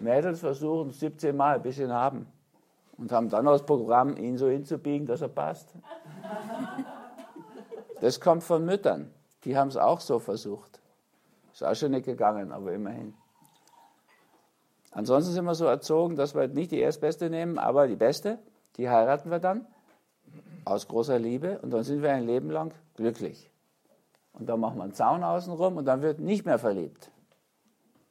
Mädels 0.00 0.40
versuchen 0.40 0.90
17 0.90 1.36
Mal, 1.36 1.60
bis 1.60 1.76
sie 1.76 1.84
ihn 1.84 1.92
haben. 1.92 2.26
Und 2.96 3.10
haben 3.10 3.28
dann 3.28 3.44
das 3.44 3.64
Programm, 3.64 4.16
ihn 4.16 4.36
so 4.36 4.48
hinzubiegen, 4.48 5.06
dass 5.06 5.20
er 5.20 5.28
passt. 5.28 5.74
Das 8.04 8.20
kommt 8.20 8.44
von 8.44 8.66
Müttern. 8.66 9.10
Die 9.44 9.56
haben 9.56 9.68
es 9.68 9.78
auch 9.78 9.98
so 9.98 10.18
versucht. 10.18 10.78
Ist 11.54 11.64
auch 11.64 11.74
schon 11.74 11.92
nicht 11.92 12.04
gegangen, 12.04 12.52
aber 12.52 12.74
immerhin. 12.74 13.14
Ansonsten 14.90 15.32
sind 15.32 15.46
wir 15.46 15.54
so 15.54 15.64
erzogen, 15.64 16.14
dass 16.14 16.34
wir 16.34 16.46
nicht 16.48 16.70
die 16.70 16.80
Erstbeste 16.80 17.30
nehmen, 17.30 17.58
aber 17.58 17.88
die 17.88 17.96
Beste, 17.96 18.38
die 18.76 18.90
heiraten 18.90 19.30
wir 19.30 19.38
dann 19.38 19.66
aus 20.66 20.86
großer 20.86 21.18
Liebe 21.18 21.58
und 21.60 21.70
dann 21.70 21.82
sind 21.82 22.02
wir 22.02 22.12
ein 22.12 22.26
Leben 22.26 22.50
lang 22.50 22.74
glücklich. 22.94 23.50
Und 24.34 24.50
dann 24.50 24.60
machen 24.60 24.76
wir 24.76 24.84
einen 24.84 24.92
Zaun 24.92 25.24
außenrum 25.24 25.78
und 25.78 25.86
dann 25.86 26.02
wird 26.02 26.18
nicht 26.18 26.44
mehr 26.44 26.58
verliebt. 26.58 27.10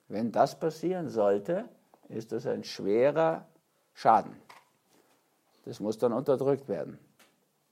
Wenn 0.07 0.31
das 0.31 0.59
passieren 0.59 1.09
sollte, 1.09 1.65
ist 2.09 2.31
das 2.31 2.47
ein 2.47 2.63
schwerer 2.63 3.45
Schaden. 3.93 4.35
Das 5.65 5.79
muss 5.79 5.99
dann 5.99 6.13
unterdrückt 6.13 6.67
werden. 6.67 6.97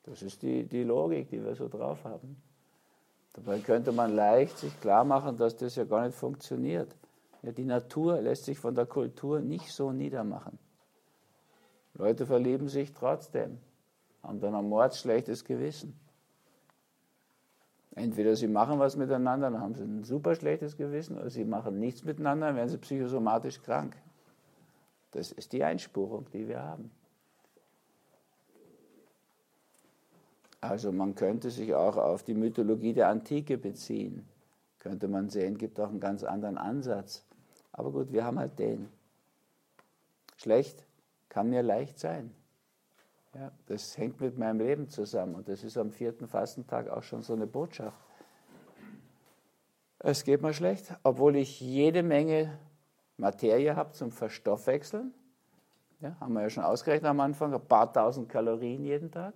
Das 0.03 0.21
ist 0.21 0.41
die, 0.41 0.63
die 0.65 0.83
Logik, 0.83 1.29
die 1.29 1.43
wir 1.43 1.55
so 1.55 1.67
drauf 1.67 2.03
haben. 2.03 2.41
Dabei 3.33 3.59
könnte 3.59 3.91
man 3.91 4.15
leicht 4.15 4.57
sich 4.57 4.79
klar 4.81 5.03
machen, 5.03 5.37
dass 5.37 5.55
das 5.55 5.75
ja 5.75 5.85
gar 5.85 6.05
nicht 6.05 6.17
funktioniert. 6.17 6.95
Ja, 7.43 7.51
die 7.51 7.65
Natur 7.65 8.21
lässt 8.21 8.45
sich 8.45 8.59
von 8.59 8.75
der 8.75 8.85
Kultur 8.85 9.39
nicht 9.39 9.71
so 9.71 9.91
niedermachen. 9.91 10.59
Leute 11.93 12.25
verlieben 12.25 12.67
sich 12.67 12.93
trotzdem, 12.93 13.57
haben 14.23 14.39
dann 14.39 14.55
ein 14.55 14.67
mordsschlechtes 14.67 15.43
Gewissen. 15.45 15.99
Entweder 17.95 18.35
sie 18.35 18.47
machen 18.47 18.79
was 18.79 18.95
miteinander, 18.95 19.51
dann 19.51 19.61
haben 19.61 19.75
sie 19.75 19.83
ein 19.83 20.03
super 20.03 20.35
schlechtes 20.35 20.77
Gewissen, 20.77 21.17
oder 21.17 21.29
sie 21.29 21.43
machen 21.43 21.79
nichts 21.79 22.03
miteinander, 22.03 22.47
dann 22.47 22.55
werden 22.55 22.69
sie 22.69 22.77
psychosomatisch 22.77 23.61
krank. 23.61 23.95
Das 25.11 25.31
ist 25.33 25.51
die 25.51 25.63
Einspurung, 25.63 26.25
die 26.31 26.47
wir 26.47 26.61
haben. 26.61 26.89
Also 30.61 30.91
man 30.91 31.15
könnte 31.15 31.49
sich 31.49 31.73
auch 31.73 31.97
auf 31.97 32.23
die 32.23 32.35
Mythologie 32.35 32.93
der 32.93 33.09
Antike 33.09 33.57
beziehen. 33.57 34.27
Könnte 34.79 35.07
man 35.07 35.29
sehen, 35.29 35.57
gibt 35.57 35.79
auch 35.79 35.89
einen 35.89 35.99
ganz 35.99 36.23
anderen 36.23 36.57
Ansatz. 36.57 37.25
Aber 37.71 37.91
gut, 37.91 38.11
wir 38.11 38.23
haben 38.23 38.39
halt 38.39 38.57
den. 38.59 38.89
Schlecht 40.37 40.83
kann 41.29 41.49
mir 41.49 41.63
leicht 41.63 41.99
sein. 41.99 42.31
Ja, 43.33 43.51
das 43.67 43.97
hängt 43.97 44.19
mit 44.19 44.37
meinem 44.37 44.59
Leben 44.59 44.89
zusammen 44.89 45.35
und 45.35 45.47
das 45.47 45.63
ist 45.63 45.77
am 45.77 45.91
vierten 45.91 46.27
Fastentag 46.27 46.89
auch 46.89 47.03
schon 47.03 47.21
so 47.21 47.33
eine 47.33 47.47
Botschaft. 47.47 47.97
Es 49.99 50.23
geht 50.23 50.41
mir 50.41 50.53
schlecht, 50.53 50.93
obwohl 51.03 51.35
ich 51.35 51.61
jede 51.61 52.03
Menge 52.03 52.57
Materie 53.17 53.75
habe 53.75 53.91
zum 53.91 54.11
Verstoffwechseln. 54.11 55.13
Ja, 56.01 56.17
haben 56.19 56.33
wir 56.33 56.41
ja 56.41 56.49
schon 56.49 56.63
ausgerechnet 56.63 57.09
am 57.09 57.19
Anfang, 57.19 57.53
ein 57.53 57.61
paar 57.61 57.93
tausend 57.93 58.27
Kalorien 58.27 58.83
jeden 58.83 59.11
Tag. 59.11 59.35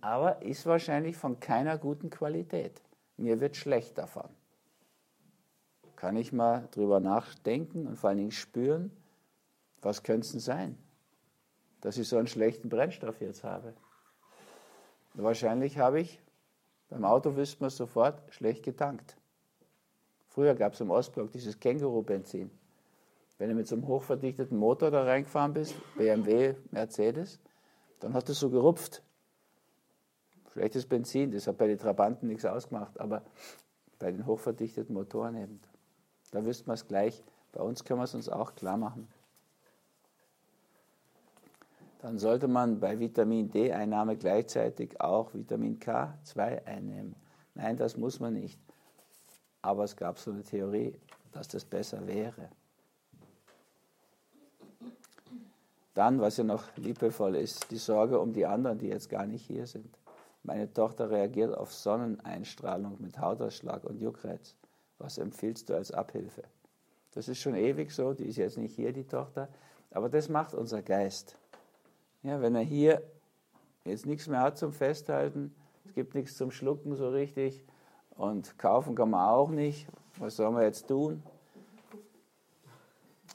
Aber 0.00 0.42
ist 0.42 0.66
wahrscheinlich 0.66 1.16
von 1.16 1.40
keiner 1.40 1.78
guten 1.78 2.10
Qualität. 2.10 2.80
Mir 3.16 3.40
wird 3.40 3.56
schlecht 3.56 3.98
davon. 3.98 4.28
Kann 5.96 6.16
ich 6.16 6.32
mal 6.32 6.68
drüber 6.70 7.00
nachdenken 7.00 7.86
und 7.86 7.96
vor 7.98 8.08
allen 8.08 8.18
Dingen 8.18 8.30
spüren, 8.30 8.90
was 9.82 10.02
könnte 10.02 10.26
es 10.26 10.32
denn 10.32 10.40
sein? 10.40 10.78
dass 11.80 11.96
ich 11.96 12.08
so 12.08 12.16
einen 12.16 12.26
schlechten 12.26 12.68
Brennstoff 12.68 13.20
jetzt 13.20 13.44
habe. 13.44 13.74
Wahrscheinlich 15.14 15.78
habe 15.78 16.00
ich, 16.00 16.20
beim 16.88 17.04
Auto 17.04 17.36
wüsste 17.36 17.58
man 17.60 17.70
sofort, 17.70 18.22
schlecht 18.32 18.64
getankt. 18.64 19.16
Früher 20.28 20.54
gab 20.54 20.74
es 20.74 20.80
im 20.80 20.90
Ostblock 20.90 21.32
dieses 21.32 21.58
Känguru-Benzin. 21.58 22.50
Wenn 23.38 23.48
du 23.48 23.54
mit 23.54 23.66
so 23.66 23.74
einem 23.74 23.86
hochverdichteten 23.86 24.56
Motor 24.56 24.90
da 24.90 25.04
reingefahren 25.04 25.54
bist, 25.54 25.74
BMW, 25.96 26.54
Mercedes, 26.70 27.40
dann 28.00 28.12
hat 28.14 28.28
es 28.28 28.38
so 28.38 28.50
gerupft. 28.50 29.02
Schlechtes 30.52 30.86
Benzin, 30.86 31.30
das 31.30 31.46
hat 31.46 31.58
bei 31.58 31.66
den 31.66 31.78
Trabanten 31.78 32.26
nichts 32.26 32.44
ausgemacht, 32.44 32.98
aber 33.00 33.22
bei 33.98 34.10
den 34.10 34.26
hochverdichteten 34.26 34.94
Motoren 34.94 35.36
eben. 35.36 35.60
Da 36.32 36.44
wüsste 36.44 36.66
man 36.66 36.74
es 36.74 36.86
gleich. 36.86 37.22
Bei 37.52 37.62
uns 37.62 37.84
können 37.84 38.00
wir 38.00 38.04
es 38.04 38.14
uns 38.14 38.28
auch 38.28 38.54
klar 38.54 38.76
machen 38.76 39.08
dann 42.00 42.18
sollte 42.18 42.48
man 42.48 42.80
bei 42.80 42.98
Vitamin 42.98 43.50
D-Einnahme 43.50 44.16
gleichzeitig 44.16 45.00
auch 45.00 45.34
Vitamin 45.34 45.78
K2 45.78 46.64
einnehmen. 46.64 47.14
Nein, 47.54 47.76
das 47.76 47.96
muss 47.96 48.20
man 48.20 48.34
nicht. 48.34 48.58
Aber 49.60 49.84
es 49.84 49.96
gab 49.96 50.18
so 50.18 50.30
eine 50.30 50.42
Theorie, 50.42 50.98
dass 51.32 51.48
das 51.48 51.64
besser 51.64 52.06
wäre. 52.06 52.48
Dann, 55.92 56.20
was 56.20 56.38
ja 56.38 56.44
noch 56.44 56.74
liebevoll 56.76 57.36
ist, 57.36 57.70
die 57.70 57.76
Sorge 57.76 58.18
um 58.18 58.32
die 58.32 58.46
anderen, 58.46 58.78
die 58.78 58.88
jetzt 58.88 59.10
gar 59.10 59.26
nicht 59.26 59.44
hier 59.44 59.66
sind. 59.66 59.98
Meine 60.42 60.72
Tochter 60.72 61.10
reagiert 61.10 61.56
auf 61.56 61.72
Sonneneinstrahlung 61.72 62.96
mit 63.00 63.18
Hautausschlag 63.18 63.84
und 63.84 64.00
Juckreiz. 64.00 64.54
Was 64.98 65.18
empfiehlst 65.18 65.68
du 65.68 65.74
als 65.74 65.92
Abhilfe? 65.92 66.42
Das 67.12 67.28
ist 67.28 67.38
schon 67.38 67.54
ewig 67.54 67.90
so, 67.90 68.12
die 68.14 68.24
ist 68.24 68.36
jetzt 68.36 68.56
nicht 68.56 68.74
hier, 68.74 68.92
die 68.92 69.06
Tochter, 69.06 69.48
aber 69.90 70.08
das 70.08 70.28
macht 70.28 70.54
unser 70.54 70.82
Geist. 70.82 71.36
Ja, 72.22 72.40
wenn 72.40 72.54
er 72.54 72.62
hier 72.62 73.02
jetzt 73.84 74.06
nichts 74.06 74.28
mehr 74.28 74.40
hat 74.40 74.58
zum 74.58 74.72
Festhalten, 74.72 75.54
es 75.84 75.94
gibt 75.94 76.14
nichts 76.14 76.36
zum 76.36 76.50
Schlucken 76.50 76.94
so 76.94 77.08
richtig 77.08 77.64
und 78.10 78.58
kaufen 78.58 78.94
kann 78.94 79.10
man 79.10 79.28
auch 79.28 79.50
nicht, 79.50 79.88
was 80.18 80.36
soll 80.36 80.50
man 80.50 80.62
jetzt 80.62 80.86
tun? 80.86 81.22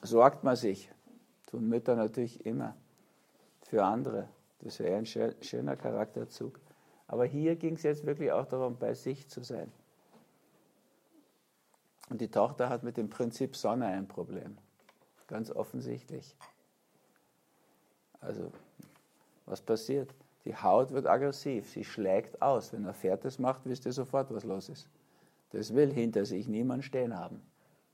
Sorgt 0.03 0.43
man 0.43 0.55
sich, 0.55 0.91
tun 1.47 1.67
Mütter 1.67 1.95
natürlich 1.95 2.45
immer 2.45 2.75
für 3.63 3.83
andere. 3.83 4.29
Das 4.59 4.79
wäre 4.79 4.97
ein 4.97 5.05
schöner 5.05 5.75
Charakterzug. 5.75 6.59
Aber 7.15 7.24
hier 7.24 7.55
ging 7.55 7.75
es 7.75 7.84
jetzt 7.84 8.05
wirklich 8.05 8.29
auch 8.34 8.45
darum, 8.45 8.75
bei 8.77 8.93
sich 8.93 9.29
zu 9.29 9.41
sein. 9.41 9.72
Und 12.10 12.19
die 12.19 12.27
Tochter 12.27 12.67
hat 12.67 12.84
mit 12.84 12.98
dem 12.98 13.10
Prinzip 13.10 13.55
Sonne 13.55 13.86
ein 13.86 14.05
Problem. 14.05 14.57
Ganz 15.27 15.50
offensichtlich. 15.50 16.36
Also 18.19 18.51
was 19.45 19.62
passiert? 19.62 20.13
Die 20.43 20.57
Haut 20.57 20.91
wird 20.91 21.07
aggressiv, 21.07 21.69
sie 21.69 21.86
schlägt 21.86 22.41
aus. 22.41 22.74
Wenn 22.74 22.84
er 22.84 22.93
Fertig 22.93 23.39
macht, 23.39 23.62
wisst 23.63 23.86
ihr 23.86 23.93
sofort, 23.93 24.34
was 24.34 24.43
los 24.43 24.67
ist. 24.67 24.89
Das 25.51 25.74
will 25.74 25.93
hinter 25.93 26.25
sich 26.25 26.50
niemand 26.50 26.84
stehen 26.84 27.17
haben. 27.17 27.41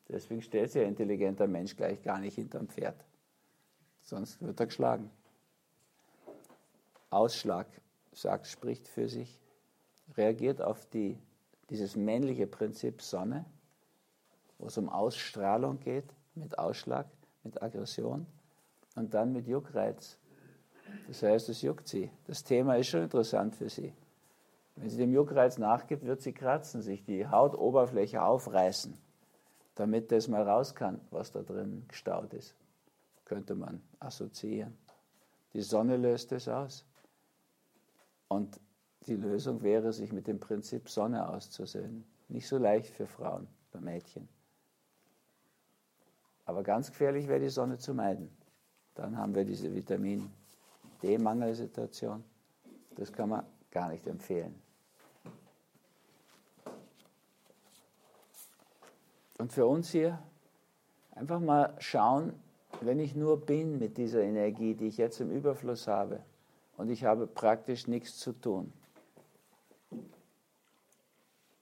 Deswegen 0.10 0.42
stellt 0.42 0.72
sich 0.72 0.82
ein 0.82 0.88
intelligenter 0.88 1.46
Mensch 1.46 1.76
gleich 1.78 2.02
gar 2.02 2.18
nicht 2.18 2.34
hinterm 2.34 2.68
Pferd. 2.68 2.96
Sonst 4.02 4.42
wird 4.42 4.60
er 4.60 4.66
geschlagen. 4.66 5.12
Ausschlag, 7.12 7.68
sagt, 8.12 8.48
spricht 8.48 8.88
für 8.88 9.08
sich, 9.08 9.40
reagiert 10.16 10.62
auf 10.62 10.86
die, 10.88 11.18
dieses 11.70 11.96
männliche 11.96 12.48
Prinzip 12.48 13.02
Sonne, 13.02 13.46
wo 14.58 14.68
es 14.68 14.78
um 14.78 14.90
Ausstrahlung 14.90 15.80
geht, 15.80 16.06
mit 16.36 16.58
Ausschlag, 16.58 17.08
mit 17.44 17.62
Aggression 17.62 18.26
und 18.96 19.14
dann 19.14 19.34
mit 19.34 19.48
Juckreiz, 19.48 20.18
Das 21.08 21.24
heißt, 21.24 21.50
es 21.50 21.62
juckt 21.62 21.88
sie. 21.88 22.12
Das 22.26 22.44
Thema 22.44 22.76
ist 22.76 22.88
schon 22.88 23.04
interessant 23.04 23.56
für 23.56 23.70
sie. 23.70 23.94
Wenn 24.76 24.90
sie 24.90 24.98
dem 24.98 25.14
Juckreiz 25.14 25.58
nachgibt, 25.58 26.06
wird 26.06 26.22
sie 26.22 26.34
kratzen, 26.34 26.82
sich 26.82 27.04
die 27.04 27.28
Hautoberfläche 27.28 28.22
aufreißen, 28.22 28.98
damit 29.76 30.12
das 30.12 30.28
mal 30.28 30.44
raus 30.44 30.76
kann, 30.76 31.00
was 31.12 31.32
da 31.32 31.42
drin 31.42 31.86
gestaut 31.88 32.34
ist. 32.34 32.56
Könnte 33.26 33.56
man 33.56 33.82
assoziieren. 34.00 34.78
Die 35.54 35.62
Sonne 35.62 35.98
löst 35.98 36.32
es 36.32 36.48
aus. 36.48 36.86
Und 38.32 38.62
die 39.08 39.18
Lösung 39.18 39.62
wäre, 39.62 39.92
sich 39.92 40.14
mit 40.14 40.26
dem 40.26 40.40
Prinzip 40.40 40.88
Sonne 40.88 41.28
auszusöhnen. 41.28 42.06
Nicht 42.30 42.48
so 42.48 42.58
leicht 42.58 42.94
für 42.96 43.06
Frauen 43.06 43.46
oder 43.74 43.82
Mädchen. 43.82 44.30
Aber 46.46 46.64
ganz 46.64 46.92
gefährlich 46.92 47.28
wäre 47.28 47.42
die 47.42 47.50
Sonne 47.50 47.78
zu 47.78 47.94
meiden. 47.94 48.32
Dann 48.96 49.18
haben 49.18 49.36
wir 49.36 49.44
diese 49.44 49.76
Vitamin 49.76 50.32
D-Mangelsituation. 51.04 52.24
Das 52.96 53.12
kann 53.12 53.28
man 53.28 53.46
gar 53.70 53.90
nicht 53.90 54.08
empfehlen. 54.08 54.56
Und 59.40 59.52
für 59.52 59.66
uns 59.66 59.90
hier 59.90 60.20
einfach 61.16 61.42
mal 61.42 61.76
schauen, 61.80 62.32
wenn 62.80 63.02
ich 63.02 63.14
nur 63.14 63.42
bin 63.42 63.78
mit 63.78 63.98
dieser 63.98 64.22
Energie, 64.22 64.74
die 64.74 64.88
ich 64.88 64.96
jetzt 64.96 65.20
im 65.20 65.32
Überfluss 65.32 65.86
habe, 65.90 66.24
und 66.82 66.90
ich 66.90 67.04
habe 67.04 67.28
praktisch 67.28 67.86
nichts 67.86 68.18
zu 68.18 68.34
tun, 68.34 68.74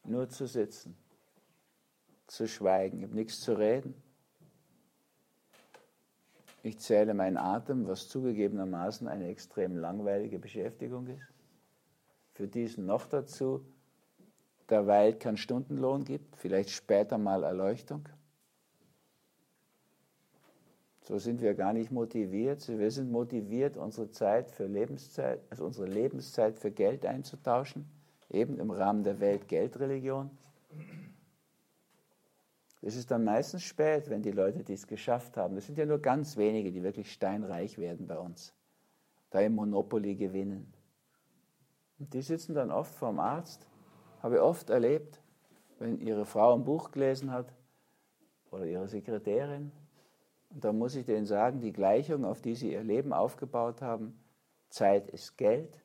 nur 0.06 0.30
zu 0.30 0.48
sitzen, 0.48 0.96
zu 2.26 2.48
schweigen, 2.48 3.00
ich 3.00 3.04
habe 3.04 3.16
nichts 3.16 3.42
zu 3.42 3.52
reden. 3.52 4.02
Ich 6.64 6.80
zähle 6.80 7.14
meinen 7.14 7.36
Atem, 7.36 7.86
was 7.86 8.08
zugegebenermaßen 8.08 9.10
eine 9.10 9.28
extrem 9.28 9.76
langweilige 9.76 10.40
Beschäftigung 10.40 11.08
ist. 11.08 11.28
Für 12.34 12.48
diesen 12.48 12.86
noch 12.86 13.06
dazu 13.06 13.66
derweil 14.70 15.16
keinen 15.16 15.36
Stundenlohn 15.36 16.06
gibt, 16.06 16.38
vielleicht 16.38 16.70
später 16.70 17.18
mal 17.18 17.44
Erleuchtung. 17.44 18.08
So 21.10 21.18
sind 21.18 21.42
wir 21.42 21.56
gar 21.56 21.74
nicht 21.74 21.90
motiviert. 21.90 22.68
Wir 22.68 22.92
sind 22.92 23.12
motiviert, 23.12 23.78
unsere 23.78 24.12
Zeit 24.12 24.52
für 24.52 24.68
Lebenszeit, 24.68 25.42
also 25.50 25.66
unsere 25.66 25.88
Lebenszeit 25.88 26.60
für 26.60 26.70
Geld 26.70 27.04
einzutauschen, 27.04 27.90
eben 28.30 28.60
im 28.60 28.70
Rahmen 28.70 29.04
der 29.04 29.20
Welt-Geld-Religion. 29.20 30.30
Es 32.84 32.96
ist 32.96 33.10
dann 33.10 33.24
meistens 33.24 33.64
spät, 33.64 34.08
wenn 34.12 34.22
die 34.22 34.30
Leute 34.30 34.64
dies 34.64 34.86
geschafft 34.86 35.36
haben. 35.36 35.58
Es 35.58 35.66
sind 35.66 35.80
ja 35.80 35.88
nur 35.88 35.98
ganz 35.98 36.38
wenige, 36.38 36.72
die 36.72 36.84
wirklich 36.84 37.12
steinreich 37.12 37.80
werden 37.80 38.06
bei 38.06 38.20
uns, 38.20 38.54
da 39.32 39.40
im 39.40 39.56
Monopoly 39.56 40.14
gewinnen. 40.14 40.72
Und 41.98 42.14
die 42.14 42.22
sitzen 42.22 42.54
dann 42.54 42.70
oft 42.70 42.94
vorm 42.94 43.20
Arzt, 43.20 43.68
habe 44.22 44.36
ich 44.36 44.42
oft 44.42 44.70
erlebt, 44.70 45.20
wenn 45.80 46.02
ihre 46.02 46.26
Frau 46.26 46.54
ein 46.54 46.64
Buch 46.64 46.92
gelesen 46.92 47.32
hat 47.32 47.52
oder 48.52 48.68
ihre 48.68 48.88
Sekretärin 48.88 49.72
und 50.50 50.64
da 50.64 50.74
muss 50.74 50.96
ich 50.96 51.06
denen 51.06 51.26
sagen, 51.26 51.62
die 51.62 51.74
Gleichung, 51.74 52.26
auf 52.26 52.42
die 52.42 52.56
sie 52.56 52.72
ihr 52.74 52.84
Leben 52.84 53.14
aufgebaut 53.14 53.82
haben, 53.82 54.20
Zeit 54.70 55.10
ist 55.10 55.38
Geld, 55.38 55.80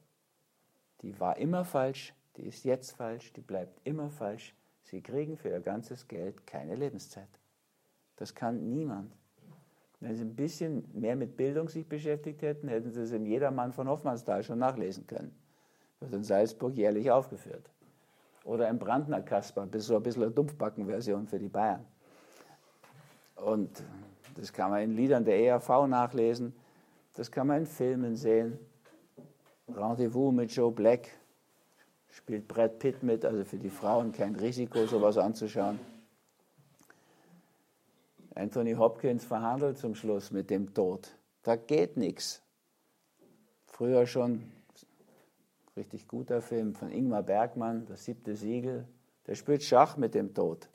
die 1.02 1.18
war 1.20 1.36
immer 1.36 1.64
falsch, 1.64 2.14
die 2.36 2.46
ist 2.46 2.64
jetzt 2.64 2.92
falsch, 2.92 3.32
die 3.34 3.42
bleibt 3.42 3.78
immer 3.84 4.10
falsch. 4.10 4.54
Sie 4.82 5.00
kriegen 5.00 5.36
für 5.36 5.48
ihr 5.48 5.60
ganzes 5.60 6.08
Geld 6.08 6.46
keine 6.46 6.74
Lebenszeit. 6.74 7.28
Das 8.16 8.34
kann 8.34 8.70
niemand. 8.70 9.12
Wenn 10.00 10.14
sie 10.14 10.24
ein 10.24 10.36
bisschen 10.36 10.84
mehr 10.92 11.16
mit 11.16 11.36
Bildung 11.36 11.68
sich 11.68 11.88
beschäftigt 11.88 12.42
hätten, 12.42 12.68
hätten 12.68 12.90
sie 12.90 13.02
es 13.02 13.12
in 13.12 13.24
Jedermann 13.24 13.72
von 13.72 13.88
Hoffmannsthal 13.88 14.42
schon 14.42 14.58
nachlesen 14.58 15.06
können. 15.06 15.34
Wird 16.00 16.12
in 16.12 16.24
Salzburg 16.24 16.74
jährlich 16.74 17.10
aufgeführt. 17.10 17.70
Oder 18.44 18.68
im 18.68 18.78
Brandner 18.78 19.22
Kasper, 19.22 19.66
so 19.78 19.96
ein 19.96 20.02
bisschen 20.02 20.22
eine 20.22 20.32
Dumpfbackenversion 20.32 21.26
für 21.26 21.38
die 21.38 21.48
Bayern. 21.48 21.86
Und 23.36 23.82
das 24.34 24.52
kann 24.52 24.70
man 24.70 24.82
in 24.82 24.96
Liedern 24.96 25.24
der 25.24 25.38
ERV 25.38 25.86
nachlesen. 25.86 26.54
Das 27.14 27.30
kann 27.30 27.46
man 27.46 27.58
in 27.58 27.66
Filmen 27.66 28.16
sehen. 28.16 28.58
Rendezvous 29.68 30.32
mit 30.32 30.50
Joe 30.52 30.72
Black 30.72 31.08
spielt 32.10 32.46
Brad 32.48 32.78
Pitt 32.78 33.02
mit, 33.02 33.24
also 33.24 33.44
für 33.44 33.58
die 33.58 33.70
Frauen 33.70 34.12
kein 34.12 34.36
Risiko, 34.36 34.86
sowas 34.86 35.16
anzuschauen. 35.16 35.78
Anthony 38.34 38.74
Hopkins 38.74 39.24
verhandelt 39.24 39.78
zum 39.78 39.94
Schluss 39.94 40.32
mit 40.32 40.50
dem 40.50 40.74
Tod. 40.74 41.16
Da 41.42 41.56
geht 41.56 41.96
nichts. 41.96 42.42
Früher 43.66 44.06
schon 44.06 44.50
richtig 45.76 46.08
guter 46.08 46.40
Film 46.42 46.74
von 46.74 46.90
Ingmar 46.90 47.22
Bergmann, 47.22 47.86
Das 47.86 48.04
siebte 48.04 48.34
Siegel. 48.34 48.86
Der 49.26 49.34
spielt 49.36 49.62
Schach 49.62 49.96
mit 49.96 50.14
dem 50.14 50.34
Tod. 50.34 50.68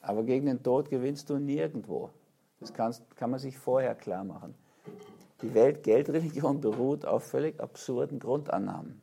Aber 0.00 0.22
gegen 0.24 0.46
den 0.46 0.62
Tod 0.62 0.90
gewinnst 0.90 1.30
du 1.30 1.38
nirgendwo. 1.38 2.10
Das 2.64 2.72
kann, 2.72 2.94
kann 3.16 3.30
man 3.30 3.38
sich 3.38 3.58
vorher 3.58 3.94
klar 3.94 4.24
machen. 4.24 4.54
Die 5.42 5.52
Welt-Geldreligion 5.52 6.62
beruht 6.62 7.04
auf 7.04 7.22
völlig 7.24 7.60
absurden 7.60 8.18
Grundannahmen. 8.18 9.02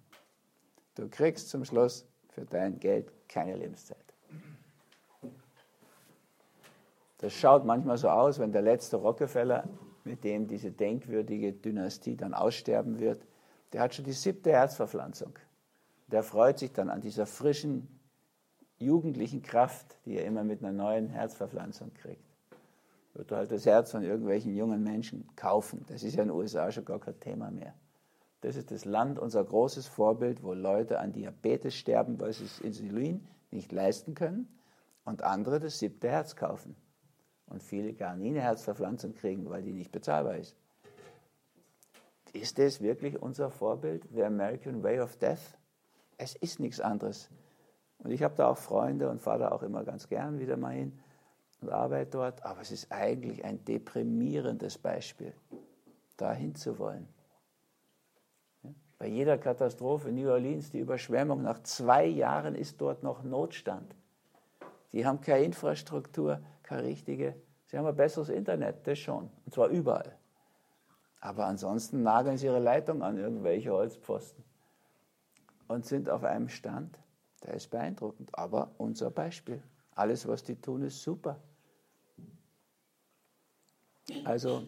Du 0.96 1.08
kriegst 1.08 1.50
zum 1.50 1.64
Schluss 1.64 2.08
für 2.30 2.44
dein 2.44 2.80
Geld 2.80 3.14
keine 3.30 3.56
Lebenszeit. 3.56 4.04
Das 7.20 7.34
schaut 7.34 7.64
manchmal 7.64 8.00
so 8.00 8.10
aus, 8.10 8.40
wenn 8.40 8.52
der 8.52 8.64
letzte 8.64 8.98
Rockefeller, 8.98 9.70
mit 10.06 10.24
dem 10.24 10.48
diese 10.48 10.72
denkwürdige 10.72 11.54
Dynastie 11.54 12.18
dann 12.18 12.34
aussterben 12.34 13.00
wird, 13.00 13.28
der 13.74 13.82
hat 13.82 13.94
schon 13.94 14.06
die 14.06 14.14
siebte 14.14 14.50
Herzverpflanzung. 14.50 15.38
Der 16.08 16.24
freut 16.24 16.58
sich 16.58 16.74
dann 16.74 16.90
an 16.90 17.02
dieser 17.02 17.28
frischen, 17.28 18.00
jugendlichen 18.80 19.44
Kraft, 19.44 20.00
die 20.06 20.18
er 20.18 20.26
immer 20.26 20.44
mit 20.44 20.64
einer 20.64 20.72
neuen 20.72 21.10
Herzverpflanzung 21.10 21.94
kriegt 21.94 22.31
wird 23.14 23.32
halt 23.32 23.52
das 23.52 23.66
Herz 23.66 23.92
von 23.92 24.04
irgendwelchen 24.04 24.56
jungen 24.56 24.84
Menschen 24.84 25.28
kaufen. 25.36 25.86
Das 25.88 26.04
ist 26.04 26.16
ja 26.16 26.24
in 26.24 26.30
den 26.30 26.38
USA 26.38 26.72
schon 26.72 26.86
gar 26.86 27.00
kein 27.00 27.20
Thema 27.20 27.52
mehr. 27.52 27.74
Das 28.42 28.56
ist 28.56 28.72
das 28.72 28.86
Land, 28.86 29.20
unser 29.20 29.44
großes 29.44 29.88
Vorbild, 29.88 30.44
wo 30.44 30.54
Leute 30.54 31.00
an 31.00 31.14
Diabetes 31.14 31.76
sterben, 31.76 32.20
weil 32.20 32.34
sie 32.34 32.44
das 32.44 32.60
Insulin 32.60 33.28
nicht 33.52 33.72
leisten 33.72 34.16
können 34.16 34.48
und 35.04 35.24
andere 35.24 35.60
das 35.60 35.78
siebte 35.80 36.10
Herz 36.10 36.36
kaufen. 36.36 36.76
Und 37.46 37.62
viele 37.62 37.94
gar 37.94 38.16
nie 38.16 38.30
eine 38.30 38.42
Herzverpflanzung 38.42 39.14
kriegen, 39.14 39.50
weil 39.50 39.62
die 39.62 39.74
nicht 39.74 39.92
bezahlbar 39.92 40.38
ist. 40.38 40.56
Ist 42.34 42.58
das 42.58 42.80
wirklich 42.80 43.22
unser 43.22 43.52
Vorbild, 43.52 44.08
the 44.14 44.24
American 44.24 44.82
Way 44.84 45.02
of 45.02 45.18
Death? 45.18 45.58
Es 46.18 46.36
ist 46.36 46.62
nichts 46.62 46.80
anderes. 46.80 47.30
Und 47.98 48.12
ich 48.12 48.24
habe 48.24 48.36
da 48.36 48.48
auch 48.48 48.58
Freunde 48.58 49.10
und 49.10 49.22
fahre 49.22 49.40
da 49.40 49.52
auch 49.52 49.64
immer 49.64 49.84
ganz 49.84 50.08
gern 50.08 50.40
wieder 50.40 50.56
mal 50.56 50.74
hin 50.74 50.98
und 51.62 51.70
arbeite 51.70 52.12
dort, 52.12 52.44
aber 52.44 52.62
es 52.62 52.72
ist 52.72 52.92
eigentlich 52.92 53.46
ein 53.46 53.64
deprimierendes 53.64 54.78
Beispiel, 54.78 55.34
dahin 56.18 56.56
zu 56.56 56.78
wollen. 56.80 57.08
Bei 58.98 59.08
jeder 59.08 59.38
Katastrophe 59.38 60.10
in 60.10 60.16
New 60.16 60.30
Orleans, 60.30 60.72
die 60.72 60.80
Überschwemmung, 60.80 61.42
nach 61.42 61.64
zwei 61.64 62.06
Jahren 62.06 62.56
ist 62.56 62.80
dort 62.82 63.02
noch 63.02 63.24
Notstand. 63.24 63.96
Die 64.92 65.06
haben 65.06 65.22
keine 65.22 65.46
Infrastruktur, 65.46 66.42
keine 66.64 66.84
richtige. 66.84 67.36
Sie 67.66 67.78
haben 67.78 67.88
ein 67.88 67.96
besseres 67.96 68.30
Internet, 68.30 68.86
das 68.86 69.00
schon, 69.00 69.32
und 69.46 69.54
zwar 69.54 69.70
überall. 69.70 70.18
Aber 71.20 71.46
ansonsten 71.46 72.04
nageln 72.04 72.38
sie 72.38 72.48
ihre 72.48 72.60
Leitung 72.60 73.02
an 73.04 73.18
irgendwelche 73.18 73.72
Holzpfosten 73.72 74.44
und 75.68 75.86
sind 75.86 76.10
auf 76.10 76.24
einem 76.24 76.50
Stand, 76.50 77.00
der 77.44 77.54
ist 77.54 77.70
beeindruckend, 77.70 78.38
aber 78.38 78.72
unser 78.78 79.10
Beispiel. 79.10 79.64
Alles, 79.96 80.28
was 80.28 80.44
die 80.44 80.60
tun, 80.60 80.84
ist 80.84 81.02
super. 81.02 81.40
Also 84.24 84.64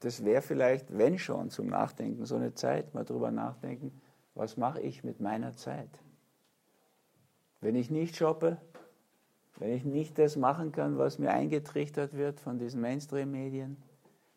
das 0.00 0.24
wäre 0.24 0.42
vielleicht, 0.42 0.96
wenn 0.96 1.18
schon, 1.18 1.50
zum 1.50 1.66
Nachdenken 1.66 2.24
so 2.24 2.36
eine 2.36 2.54
Zeit, 2.54 2.94
mal 2.94 3.04
drüber 3.04 3.30
nachdenken, 3.30 4.00
was 4.34 4.56
mache 4.56 4.80
ich 4.80 5.02
mit 5.02 5.20
meiner 5.20 5.56
Zeit? 5.56 5.90
Wenn 7.60 7.74
ich 7.74 7.90
nicht 7.90 8.16
shoppe, 8.16 8.60
wenn 9.56 9.72
ich 9.72 9.84
nicht 9.84 10.18
das 10.18 10.36
machen 10.36 10.70
kann, 10.70 10.98
was 10.98 11.18
mir 11.18 11.30
eingetrichtert 11.30 12.14
wird 12.14 12.38
von 12.38 12.58
diesen 12.58 12.80
Mainstream-Medien, 12.80 13.76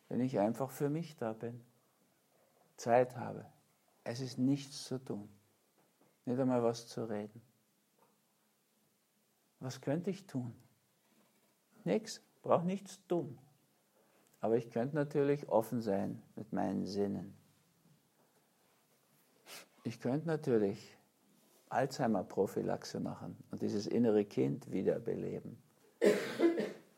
wenn 0.08 0.20
ich 0.20 0.40
einfach 0.40 0.70
für 0.70 0.90
mich 0.90 1.16
da 1.16 1.32
bin, 1.32 1.60
Zeit 2.76 3.16
habe, 3.16 3.46
es 4.02 4.20
ist 4.20 4.38
nichts 4.38 4.84
zu 4.84 4.98
tun, 4.98 5.28
nicht 6.24 6.40
einmal 6.40 6.64
was 6.64 6.88
zu 6.88 7.04
reden. 7.04 7.40
Was 9.60 9.80
könnte 9.80 10.10
ich 10.10 10.26
tun? 10.26 10.52
Nichts 11.84 12.20
brauche 12.42 12.66
nichts 12.66 13.00
tun. 13.06 13.38
Aber 14.40 14.56
ich 14.56 14.70
könnte 14.70 14.96
natürlich 14.96 15.48
offen 15.48 15.80
sein 15.80 16.20
mit 16.36 16.52
meinen 16.52 16.84
Sinnen. 16.84 17.34
Ich 19.84 20.00
könnte 20.00 20.26
natürlich 20.26 20.96
Alzheimer-Prophylaxe 21.68 23.00
machen 23.00 23.36
und 23.50 23.62
dieses 23.62 23.86
innere 23.86 24.24
Kind 24.24 24.70
wiederbeleben. 24.70 25.56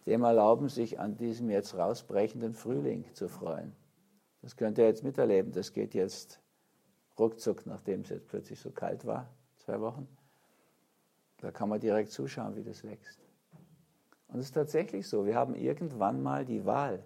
Dem 0.06 0.22
erlauben, 0.22 0.68
sich 0.68 0.98
an 0.98 1.16
diesem 1.16 1.48
jetzt 1.48 1.76
rausbrechenden 1.76 2.54
Frühling 2.54 3.06
zu 3.14 3.28
freuen. 3.28 3.74
Das 4.42 4.56
könnt 4.56 4.76
ihr 4.76 4.84
jetzt 4.84 5.04
miterleben. 5.04 5.52
Das 5.52 5.72
geht 5.72 5.94
jetzt 5.94 6.40
ruckzuck, 7.18 7.64
nachdem 7.64 8.02
es 8.02 8.10
jetzt 8.10 8.28
plötzlich 8.28 8.60
so 8.60 8.70
kalt 8.70 9.06
war, 9.06 9.30
zwei 9.56 9.80
Wochen. 9.80 10.06
Da 11.38 11.50
kann 11.50 11.68
man 11.68 11.80
direkt 11.80 12.10
zuschauen, 12.10 12.54
wie 12.56 12.62
das 12.62 12.84
wächst. 12.84 13.23
Und 14.28 14.40
es 14.40 14.46
ist 14.46 14.52
tatsächlich 14.52 15.08
so, 15.08 15.26
wir 15.26 15.34
haben 15.34 15.54
irgendwann 15.54 16.22
mal 16.22 16.44
die 16.44 16.64
Wahl, 16.64 17.04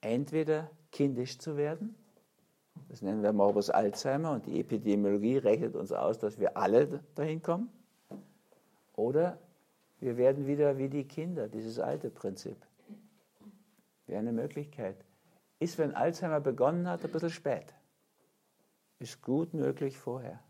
entweder 0.00 0.70
kindisch 0.92 1.38
zu 1.38 1.56
werden, 1.56 1.94
das 2.88 3.02
nennen 3.02 3.22
wir 3.22 3.32
Morbus 3.32 3.70
Alzheimer 3.70 4.32
und 4.32 4.46
die 4.46 4.60
Epidemiologie 4.60 5.38
rechnet 5.38 5.76
uns 5.76 5.92
aus, 5.92 6.18
dass 6.18 6.38
wir 6.38 6.56
alle 6.56 7.04
dahin 7.14 7.42
kommen, 7.42 7.70
oder 8.94 9.38
wir 10.00 10.16
werden 10.16 10.46
wieder 10.46 10.78
wie 10.78 10.88
die 10.88 11.04
Kinder, 11.04 11.48
dieses 11.48 11.78
alte 11.78 12.10
Prinzip. 12.10 12.56
Wäre 14.06 14.20
eine 14.20 14.32
Möglichkeit 14.32 14.96
ist, 15.60 15.78
wenn 15.78 15.94
Alzheimer 15.94 16.40
begonnen 16.40 16.88
hat, 16.88 17.04
ein 17.04 17.12
bisschen 17.12 17.30
spät. 17.30 17.74
Ist 18.98 19.22
gut 19.22 19.54
möglich 19.54 19.96
vorher. 19.96 20.40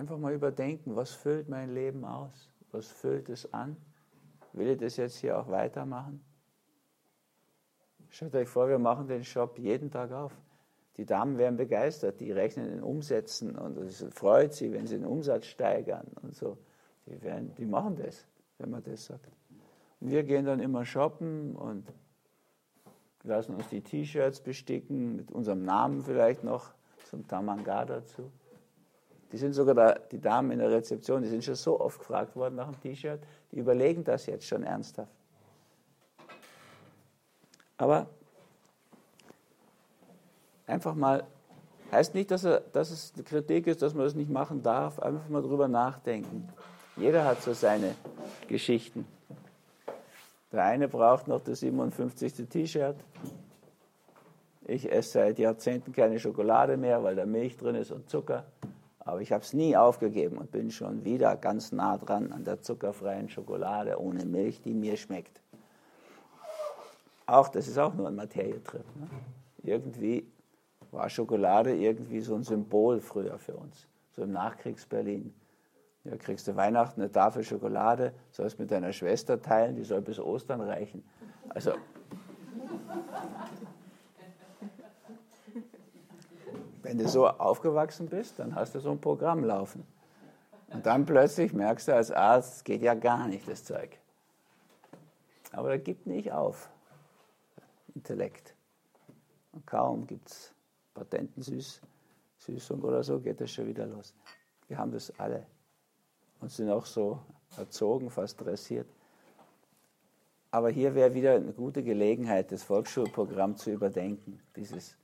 Einfach 0.00 0.16
mal 0.16 0.32
überdenken, 0.32 0.96
was 0.96 1.10
füllt 1.10 1.50
mein 1.50 1.74
Leben 1.74 2.06
aus? 2.06 2.48
Was 2.72 2.86
füllt 2.86 3.28
es 3.28 3.52
an? 3.52 3.76
Will 4.54 4.70
ich 4.70 4.78
das 4.78 4.96
jetzt 4.96 5.16
hier 5.16 5.38
auch 5.38 5.48
weitermachen? 5.48 6.24
Stellt 8.08 8.34
euch 8.34 8.48
vor, 8.48 8.70
wir 8.70 8.78
machen 8.78 9.08
den 9.08 9.22
Shop 9.24 9.58
jeden 9.58 9.90
Tag 9.90 10.10
auf. 10.12 10.32
Die 10.96 11.04
Damen 11.04 11.36
wären 11.36 11.58
begeistert, 11.58 12.18
die 12.18 12.32
rechnen 12.32 12.72
in 12.72 12.82
Umsätzen 12.82 13.58
und 13.58 13.76
es 13.76 14.02
freut 14.08 14.54
sie, 14.54 14.72
wenn 14.72 14.86
sie 14.86 14.96
den 14.96 15.04
Umsatz 15.04 15.44
steigern 15.44 16.06
und 16.22 16.34
so. 16.34 16.56
Die, 17.04 17.20
werden, 17.22 17.54
die 17.56 17.66
machen 17.66 17.96
das, 17.96 18.26
wenn 18.56 18.70
man 18.70 18.82
das 18.82 19.04
sagt. 19.04 19.28
Wir 20.00 20.22
gehen 20.22 20.46
dann 20.46 20.60
immer 20.60 20.86
shoppen 20.86 21.54
und 21.54 21.92
lassen 23.22 23.54
uns 23.54 23.68
die 23.68 23.82
T-Shirts 23.82 24.40
besticken, 24.40 25.16
mit 25.16 25.30
unserem 25.30 25.62
Namen 25.62 26.00
vielleicht 26.02 26.42
noch, 26.42 26.72
zum 27.04 27.28
Tamanga 27.28 27.84
dazu. 27.84 28.32
Die 29.32 29.36
sind 29.36 29.52
sogar 29.52 29.74
da, 29.74 29.94
die 30.10 30.20
Damen 30.20 30.50
in 30.50 30.58
der 30.58 30.70
Rezeption, 30.70 31.22
die 31.22 31.28
sind 31.28 31.44
schon 31.44 31.54
so 31.54 31.80
oft 31.80 31.98
gefragt 31.98 32.34
worden 32.34 32.56
nach 32.56 32.66
dem 32.66 32.80
T-Shirt, 32.80 33.20
die 33.52 33.58
überlegen 33.58 34.02
das 34.02 34.26
jetzt 34.26 34.46
schon 34.46 34.64
ernsthaft. 34.64 35.12
Aber 37.76 38.06
einfach 40.66 40.94
mal, 40.94 41.24
heißt 41.92 42.14
nicht, 42.14 42.30
dass, 42.30 42.44
er, 42.44 42.60
dass 42.60 42.90
es 42.90 43.12
eine 43.14 43.24
Kritik 43.24 43.66
ist, 43.66 43.82
dass 43.82 43.94
man 43.94 44.04
das 44.04 44.14
nicht 44.14 44.30
machen 44.30 44.62
darf, 44.62 44.98
einfach 44.98 45.28
mal 45.28 45.42
drüber 45.42 45.68
nachdenken. 45.68 46.48
Jeder 46.96 47.24
hat 47.24 47.40
so 47.42 47.54
seine 47.54 47.94
Geschichten. 48.48 49.06
Der 50.52 50.64
eine 50.64 50.88
braucht 50.88 51.28
noch 51.28 51.40
das 51.40 51.60
57. 51.60 52.48
T-Shirt. 52.48 52.96
Ich 54.66 54.90
esse 54.90 55.12
seit 55.12 55.38
Jahrzehnten 55.38 55.92
keine 55.92 56.18
Schokolade 56.18 56.76
mehr, 56.76 57.02
weil 57.02 57.14
da 57.14 57.24
Milch 57.24 57.56
drin 57.56 57.76
ist 57.76 57.92
und 57.92 58.10
Zucker. 58.10 58.44
Aber 59.00 59.20
ich 59.20 59.32
habe 59.32 59.42
es 59.42 59.52
nie 59.52 59.76
aufgegeben 59.76 60.38
und 60.38 60.50
bin 60.50 60.70
schon 60.70 61.04
wieder 61.04 61.36
ganz 61.36 61.72
nah 61.72 61.96
dran 61.96 62.32
an 62.32 62.44
der 62.44 62.60
zuckerfreien 62.60 63.28
Schokolade 63.28 64.00
ohne 64.00 64.24
Milch, 64.24 64.60
die 64.60 64.74
mir 64.74 64.96
schmeckt. 64.96 65.40
Auch 67.26 67.48
das 67.48 67.68
ist 67.68 67.78
auch 67.78 67.94
nur 67.94 68.08
ein 68.08 68.14
Materietrip. 68.14 68.84
Ne? 68.96 69.08
Irgendwie 69.62 70.26
war 70.90 71.08
Schokolade 71.08 71.74
irgendwie 71.74 72.20
so 72.20 72.34
ein 72.34 72.42
Symbol 72.42 73.00
früher 73.00 73.38
für 73.38 73.54
uns, 73.54 73.86
so 74.16 74.22
im 74.22 74.32
Nachkriegs-Berlin. 74.32 75.32
Ja, 76.04 76.16
kriegst 76.16 76.48
du 76.48 76.56
Weihnachten 76.56 77.00
eine 77.00 77.12
Tafel 77.12 77.44
Schokolade, 77.44 78.12
sollst 78.30 78.58
mit 78.58 78.70
deiner 78.70 78.92
Schwester 78.92 79.40
teilen, 79.40 79.76
die 79.76 79.84
soll 79.84 80.00
bis 80.00 80.18
Ostern 80.18 80.60
reichen. 80.60 81.04
Also. 81.50 81.72
Wenn 86.90 86.98
du 86.98 87.08
so 87.08 87.28
aufgewachsen 87.28 88.08
bist, 88.08 88.40
dann 88.40 88.56
hast 88.56 88.74
du 88.74 88.80
so 88.80 88.90
ein 88.90 89.00
Programm 89.00 89.44
laufen. 89.44 89.86
Und 90.72 90.84
dann 90.84 91.06
plötzlich 91.06 91.52
merkst 91.52 91.86
du 91.86 91.94
als 91.94 92.10
Arzt, 92.10 92.56
es 92.56 92.64
geht 92.64 92.82
ja 92.82 92.94
gar 92.94 93.28
nicht, 93.28 93.46
das 93.46 93.62
Zeug. 93.62 93.96
Aber 95.52 95.68
da 95.68 95.76
gibt 95.76 96.08
nicht 96.08 96.32
auf. 96.32 96.68
Intellekt. 97.94 98.56
Und 99.52 99.64
kaum 99.68 100.04
gibt 100.04 100.30
es 100.30 100.52
Patentensüßung 100.94 102.82
oder 102.82 103.04
so, 103.04 103.20
geht 103.20 103.40
das 103.40 103.52
schon 103.52 103.68
wieder 103.68 103.86
los. 103.86 104.12
Wir 104.66 104.76
haben 104.76 104.90
das 104.90 105.12
alle 105.16 105.46
und 106.40 106.50
sind 106.50 106.70
auch 106.70 106.86
so 106.86 107.20
erzogen, 107.56 108.10
fast 108.10 108.40
dressiert. 108.40 108.88
Aber 110.50 110.70
hier 110.70 110.96
wäre 110.96 111.14
wieder 111.14 111.36
eine 111.36 111.52
gute 111.52 111.84
Gelegenheit, 111.84 112.50
das 112.50 112.64
Volksschulprogramm 112.64 113.56
zu 113.56 113.70
überdenken. 113.70 114.40
Dieses 114.56 114.96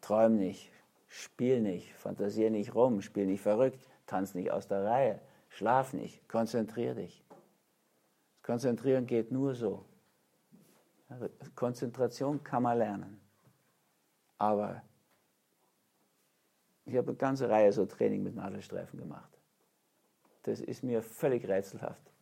Träum 0.00 0.36
nicht, 0.36 0.70
spiel 1.10 1.60
nicht, 1.60 1.92
fantasier 1.92 2.50
nicht 2.50 2.74
rum, 2.74 3.02
spiel 3.02 3.26
nicht 3.26 3.42
verrückt, 3.42 3.78
tanz 4.06 4.34
nicht 4.34 4.50
aus 4.50 4.66
der 4.66 4.84
Reihe, 4.84 5.20
schlaf 5.50 5.92
nicht, 5.92 6.26
konzentrier 6.26 6.94
dich. 6.94 7.22
Konzentrieren 8.42 9.04
geht 9.04 9.30
nur 9.30 9.54
so. 9.54 9.84
Konzentration 11.54 12.42
kann 12.42 12.62
man 12.62 12.78
lernen. 12.78 13.20
Aber 14.38 14.82
ich 16.86 16.96
habe 16.96 17.08
eine 17.08 17.18
ganze 17.18 17.50
Reihe 17.50 17.72
so 17.74 17.84
Training 17.84 18.22
mit 18.22 18.34
Nadelstreifen 18.34 18.98
gemacht 18.98 19.30
das 20.42 20.60
ist 20.60 20.82
mir 20.82 21.02
völlig 21.02 21.46
rätselhaft, 21.48 22.12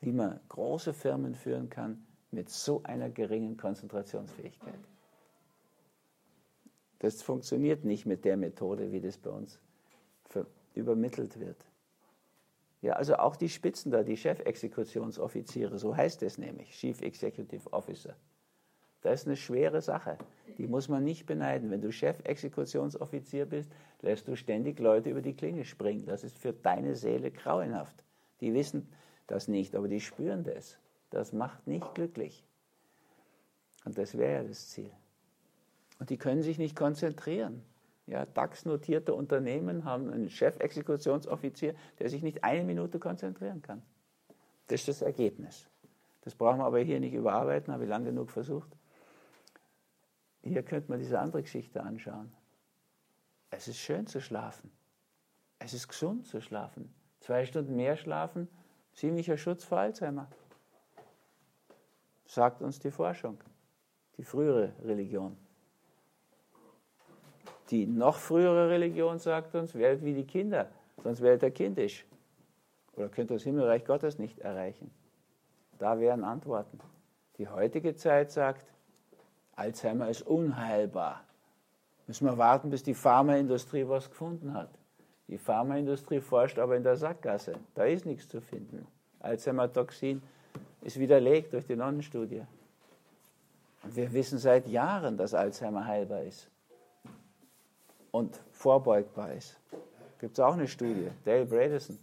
wie 0.00 0.12
man 0.12 0.40
große 0.48 0.92
Firmen 0.92 1.34
führen 1.34 1.70
kann 1.70 2.06
mit 2.30 2.48
so 2.48 2.82
einer 2.82 3.10
geringen 3.10 3.56
Konzentrationsfähigkeit. 3.56 4.78
Das 7.00 7.22
funktioniert 7.22 7.84
nicht 7.84 8.06
mit 8.06 8.24
der 8.24 8.36
Methode, 8.36 8.92
wie 8.92 9.00
das 9.00 9.18
bei 9.18 9.30
uns 9.30 9.58
übermittelt 10.74 11.40
wird. 11.40 11.66
Ja, 12.82 12.94
also 12.94 13.16
auch 13.16 13.36
die 13.36 13.48
Spitzen 13.48 13.90
da, 13.90 14.02
die 14.02 14.16
Chefexekutionsoffiziere, 14.16 15.78
so 15.78 15.96
heißt 15.96 16.22
es 16.22 16.38
nämlich, 16.38 16.70
Chief 16.70 17.00
Executive 17.02 17.72
Officer. 17.72 18.16
Das 19.02 19.22
ist 19.22 19.26
eine 19.26 19.36
schwere 19.36 19.80
Sache. 19.80 20.18
Die 20.58 20.66
muss 20.66 20.88
man 20.88 21.04
nicht 21.04 21.26
beneiden. 21.26 21.70
Wenn 21.70 21.80
du 21.80 21.90
Chefexekutionsoffizier 21.90 23.46
bist, 23.46 23.70
lässt 24.02 24.28
du 24.28 24.36
ständig 24.36 24.78
Leute 24.78 25.10
über 25.10 25.22
die 25.22 25.34
Klinge 25.34 25.64
springen. 25.64 26.04
Das 26.06 26.22
ist 26.22 26.38
für 26.38 26.52
deine 26.52 26.94
Seele 26.94 27.30
grauenhaft. 27.30 27.96
Die 28.40 28.52
wissen 28.52 28.88
das 29.26 29.48
nicht, 29.48 29.74
aber 29.74 29.88
die 29.88 30.00
spüren 30.00 30.44
das. 30.44 30.78
Das 31.08 31.32
macht 31.32 31.66
nicht 31.66 31.94
glücklich. 31.94 32.44
Und 33.84 33.96
das 33.96 34.16
wäre 34.18 34.42
ja 34.42 34.48
das 34.48 34.68
Ziel. 34.68 34.90
Und 36.00 36.10
die 36.10 36.16
können 36.16 36.42
sich 36.42 36.58
nicht 36.58 36.74
konzentrieren. 36.74 37.62
Ja, 38.06 38.26
DAX-notierte 38.26 39.14
Unternehmen 39.14 39.84
haben 39.84 40.10
einen 40.10 40.30
Chefexekutionsoffizier, 40.30 41.74
der 42.00 42.08
sich 42.08 42.22
nicht 42.22 42.42
eine 42.42 42.64
Minute 42.64 42.98
konzentrieren 42.98 43.62
kann. 43.62 43.82
Das 44.66 44.80
ist 44.80 44.88
das 44.88 45.02
Ergebnis. 45.02 45.68
Das 46.22 46.34
brauchen 46.34 46.58
wir 46.58 46.64
aber 46.64 46.80
hier 46.80 46.98
nicht 46.98 47.12
überarbeiten, 47.12 47.72
habe 47.72 47.84
ich 47.84 47.88
lang 47.88 48.04
genug 48.04 48.30
versucht. 48.30 48.70
Hier 50.42 50.62
könnte 50.62 50.90
man 50.90 50.98
diese 50.98 51.20
andere 51.20 51.42
Geschichte 51.42 51.82
anschauen. 51.82 52.32
Es 53.50 53.68
ist 53.68 53.78
schön 53.78 54.06
zu 54.06 54.20
schlafen. 54.20 54.72
Es 55.58 55.74
ist 55.74 55.86
gesund 55.86 56.26
zu 56.26 56.40
schlafen. 56.40 56.92
Zwei 57.20 57.44
Stunden 57.44 57.76
mehr 57.76 57.96
schlafen, 57.96 58.48
ziemlicher 58.94 59.36
Schutz 59.36 59.64
vor 59.64 59.78
Alzheimer. 59.78 60.28
Sagt 62.24 62.62
uns 62.62 62.78
die 62.78 62.90
Forschung, 62.90 63.38
die 64.16 64.24
frühere 64.24 64.72
Religion. 64.82 65.36
Die 67.70 67.86
noch 67.86 68.16
frühere 68.16 68.68
Religion 68.68 69.18
sagt 69.18 69.54
uns, 69.54 69.74
werdet 69.74 70.04
wie 70.04 70.14
die 70.14 70.26
Kinder, 70.26 70.68
sonst 71.02 71.20
werdet 71.20 71.42
ihr 71.44 71.50
kindisch. 71.50 72.04
Oder 72.96 73.08
könnt 73.08 73.30
ihr 73.30 73.34
das 73.34 73.44
Himmelreich 73.44 73.84
Gottes 73.84 74.18
nicht 74.18 74.40
erreichen. 74.40 74.90
Da 75.78 76.00
wären 76.00 76.24
Antworten. 76.24 76.80
Die 77.38 77.48
heutige 77.48 77.94
Zeit 77.94 78.32
sagt, 78.32 78.66
Alzheimer 79.54 80.08
ist 80.08 80.22
unheilbar. 80.26 81.24
Müssen 82.06 82.26
wir 82.26 82.36
warten, 82.38 82.70
bis 82.70 82.82
die 82.82 82.94
Pharmaindustrie 82.94 83.86
was 83.88 84.10
gefunden 84.10 84.52
hat. 84.52 84.70
Die 85.28 85.38
Pharmaindustrie 85.38 86.20
forscht 86.20 86.58
aber 86.58 86.76
in 86.76 86.82
der 86.82 86.96
Sackgasse. 86.96 87.52
Da 87.74 87.84
ist 87.84 88.04
nichts 88.04 88.28
zu 88.28 88.40
finden. 88.40 88.86
Alzheimer-Toxin 89.20 90.20
ist 90.82 90.98
widerlegt 90.98 91.52
durch 91.52 91.66
die 91.66 91.76
Nonnenstudie. 91.76 92.42
Und 93.84 93.94
wir 93.94 94.12
wissen 94.12 94.38
seit 94.38 94.66
Jahren, 94.66 95.16
dass 95.16 95.34
Alzheimer 95.34 95.86
heilbar 95.86 96.22
ist 96.22 96.50
und 98.10 98.40
vorbeugbar 98.52 99.32
ist. 99.32 99.58
Gibt 100.18 100.38
es 100.38 100.40
auch 100.40 100.54
eine 100.54 100.68
Studie, 100.68 101.08
Dale 101.24 101.46
Bredesen. 101.46 101.98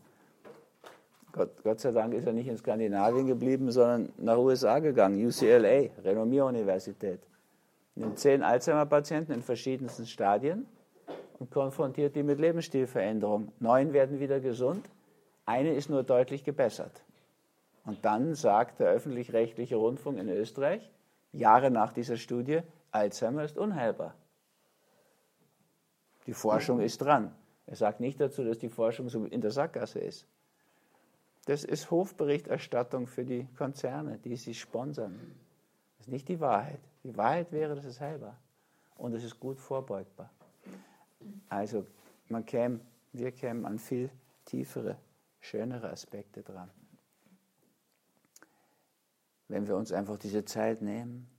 Gott, 1.32 1.52
Gott, 1.64 1.80
sei 1.80 1.92
Dank 1.92 2.14
ist 2.14 2.26
er 2.26 2.34
nicht 2.34 2.48
in 2.48 2.58
Skandinavien 2.58 3.28
geblieben, 3.28 3.72
sondern 3.72 4.12
nach 4.18 4.38
USA 4.38 4.80
gegangen, 4.80 5.24
UCLA, 5.24 5.90
Renommier-Universität 6.04 7.20
nimmt 7.98 8.20
zehn 8.20 8.44
Alzheimer-Patienten 8.44 9.34
in 9.34 9.42
verschiedensten 9.42 10.06
Stadien 10.06 10.68
und 11.40 11.52
konfrontiert 11.52 12.16
die 12.16 12.24
mit 12.24 12.40
Lebensstilveränderung. 12.40 13.52
Neun 13.60 13.94
werden 13.94 14.20
wieder 14.20 14.40
gesund, 14.40 14.88
eine 15.46 15.74
ist 15.74 15.90
nur 15.90 16.04
deutlich 16.04 16.44
gebessert. 16.44 17.04
Und 17.86 18.04
dann 18.06 18.36
sagt 18.36 18.80
der 18.80 18.90
öffentlich-rechtliche 18.90 19.76
Rundfunk 19.76 20.20
in 20.20 20.30
Österreich, 20.30 20.92
Jahre 21.32 21.72
nach 21.72 21.94
dieser 21.94 22.18
Studie, 22.18 22.60
Alzheimer 22.92 23.44
ist 23.44 23.58
unheilbar. 23.58 24.14
Die 26.28 26.34
Forschung 26.34 26.82
ist 26.82 27.02
dran. 27.02 27.34
Er 27.66 27.76
sagt 27.76 28.00
nicht 28.00 28.20
dazu, 28.20 28.44
dass 28.44 28.60
die 28.60 28.70
Forschung 28.70 29.10
so 29.10 29.26
in 29.26 29.42
der 29.42 29.52
Sackgasse 29.52 30.00
ist. 30.00 30.28
Das 31.46 31.64
ist 31.64 31.90
Hofberichterstattung 31.90 33.08
für 33.08 33.24
die 33.24 33.48
Konzerne, 33.58 34.18
die 34.20 34.36
sie 34.36 34.54
sponsern. 34.54 35.18
Das 35.98 36.08
ist 36.08 36.12
nicht 36.12 36.28
die 36.28 36.42
Wahrheit. 36.42 36.82
Die 37.04 37.16
Wahrheit 37.16 37.54
wäre, 37.54 37.76
das 37.76 37.86
ist 37.86 38.02
heilbar. 38.02 38.38
Und 38.98 39.14
es 39.14 39.24
ist 39.24 39.40
gut 39.40 39.58
vorbeugbar. 39.58 40.30
Also 41.48 41.88
man 42.28 42.46
käme, 42.46 42.82
wir 43.14 43.32
kämen 43.32 43.66
an 43.66 43.80
viel 43.80 44.10
tiefere, 44.44 44.98
schönere 45.40 45.90
Aspekte 45.90 46.44
dran. 46.44 46.70
Wenn 49.48 49.66
wir 49.68 49.78
uns 49.78 49.94
einfach 49.94 50.18
diese 50.18 50.44
Zeit 50.44 50.82
nehmen, 50.82 51.30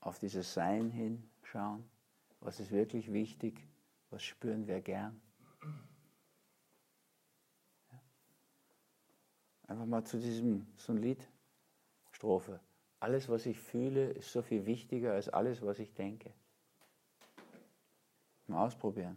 auf 0.00 0.18
dieses 0.18 0.52
Sein 0.52 0.90
hinschauen, 0.90 1.84
was 2.40 2.60
ist 2.60 2.70
wirklich 2.70 3.12
wichtig, 3.12 3.69
was 4.10 4.22
spüren 4.22 4.66
wir 4.66 4.80
gern. 4.80 5.20
Einfach 9.66 9.86
mal 9.86 10.04
zu 10.04 10.18
diesem, 10.18 10.66
so 10.76 10.92
ein 10.92 10.98
Lied, 10.98 11.28
Strophe. 12.10 12.60
Alles, 12.98 13.28
was 13.28 13.46
ich 13.46 13.58
fühle, 13.58 14.10
ist 14.10 14.32
so 14.32 14.42
viel 14.42 14.66
wichtiger 14.66 15.12
als 15.12 15.28
alles, 15.28 15.62
was 15.62 15.78
ich 15.78 15.94
denke. 15.94 16.32
Mal 18.46 18.66
ausprobieren. 18.66 19.16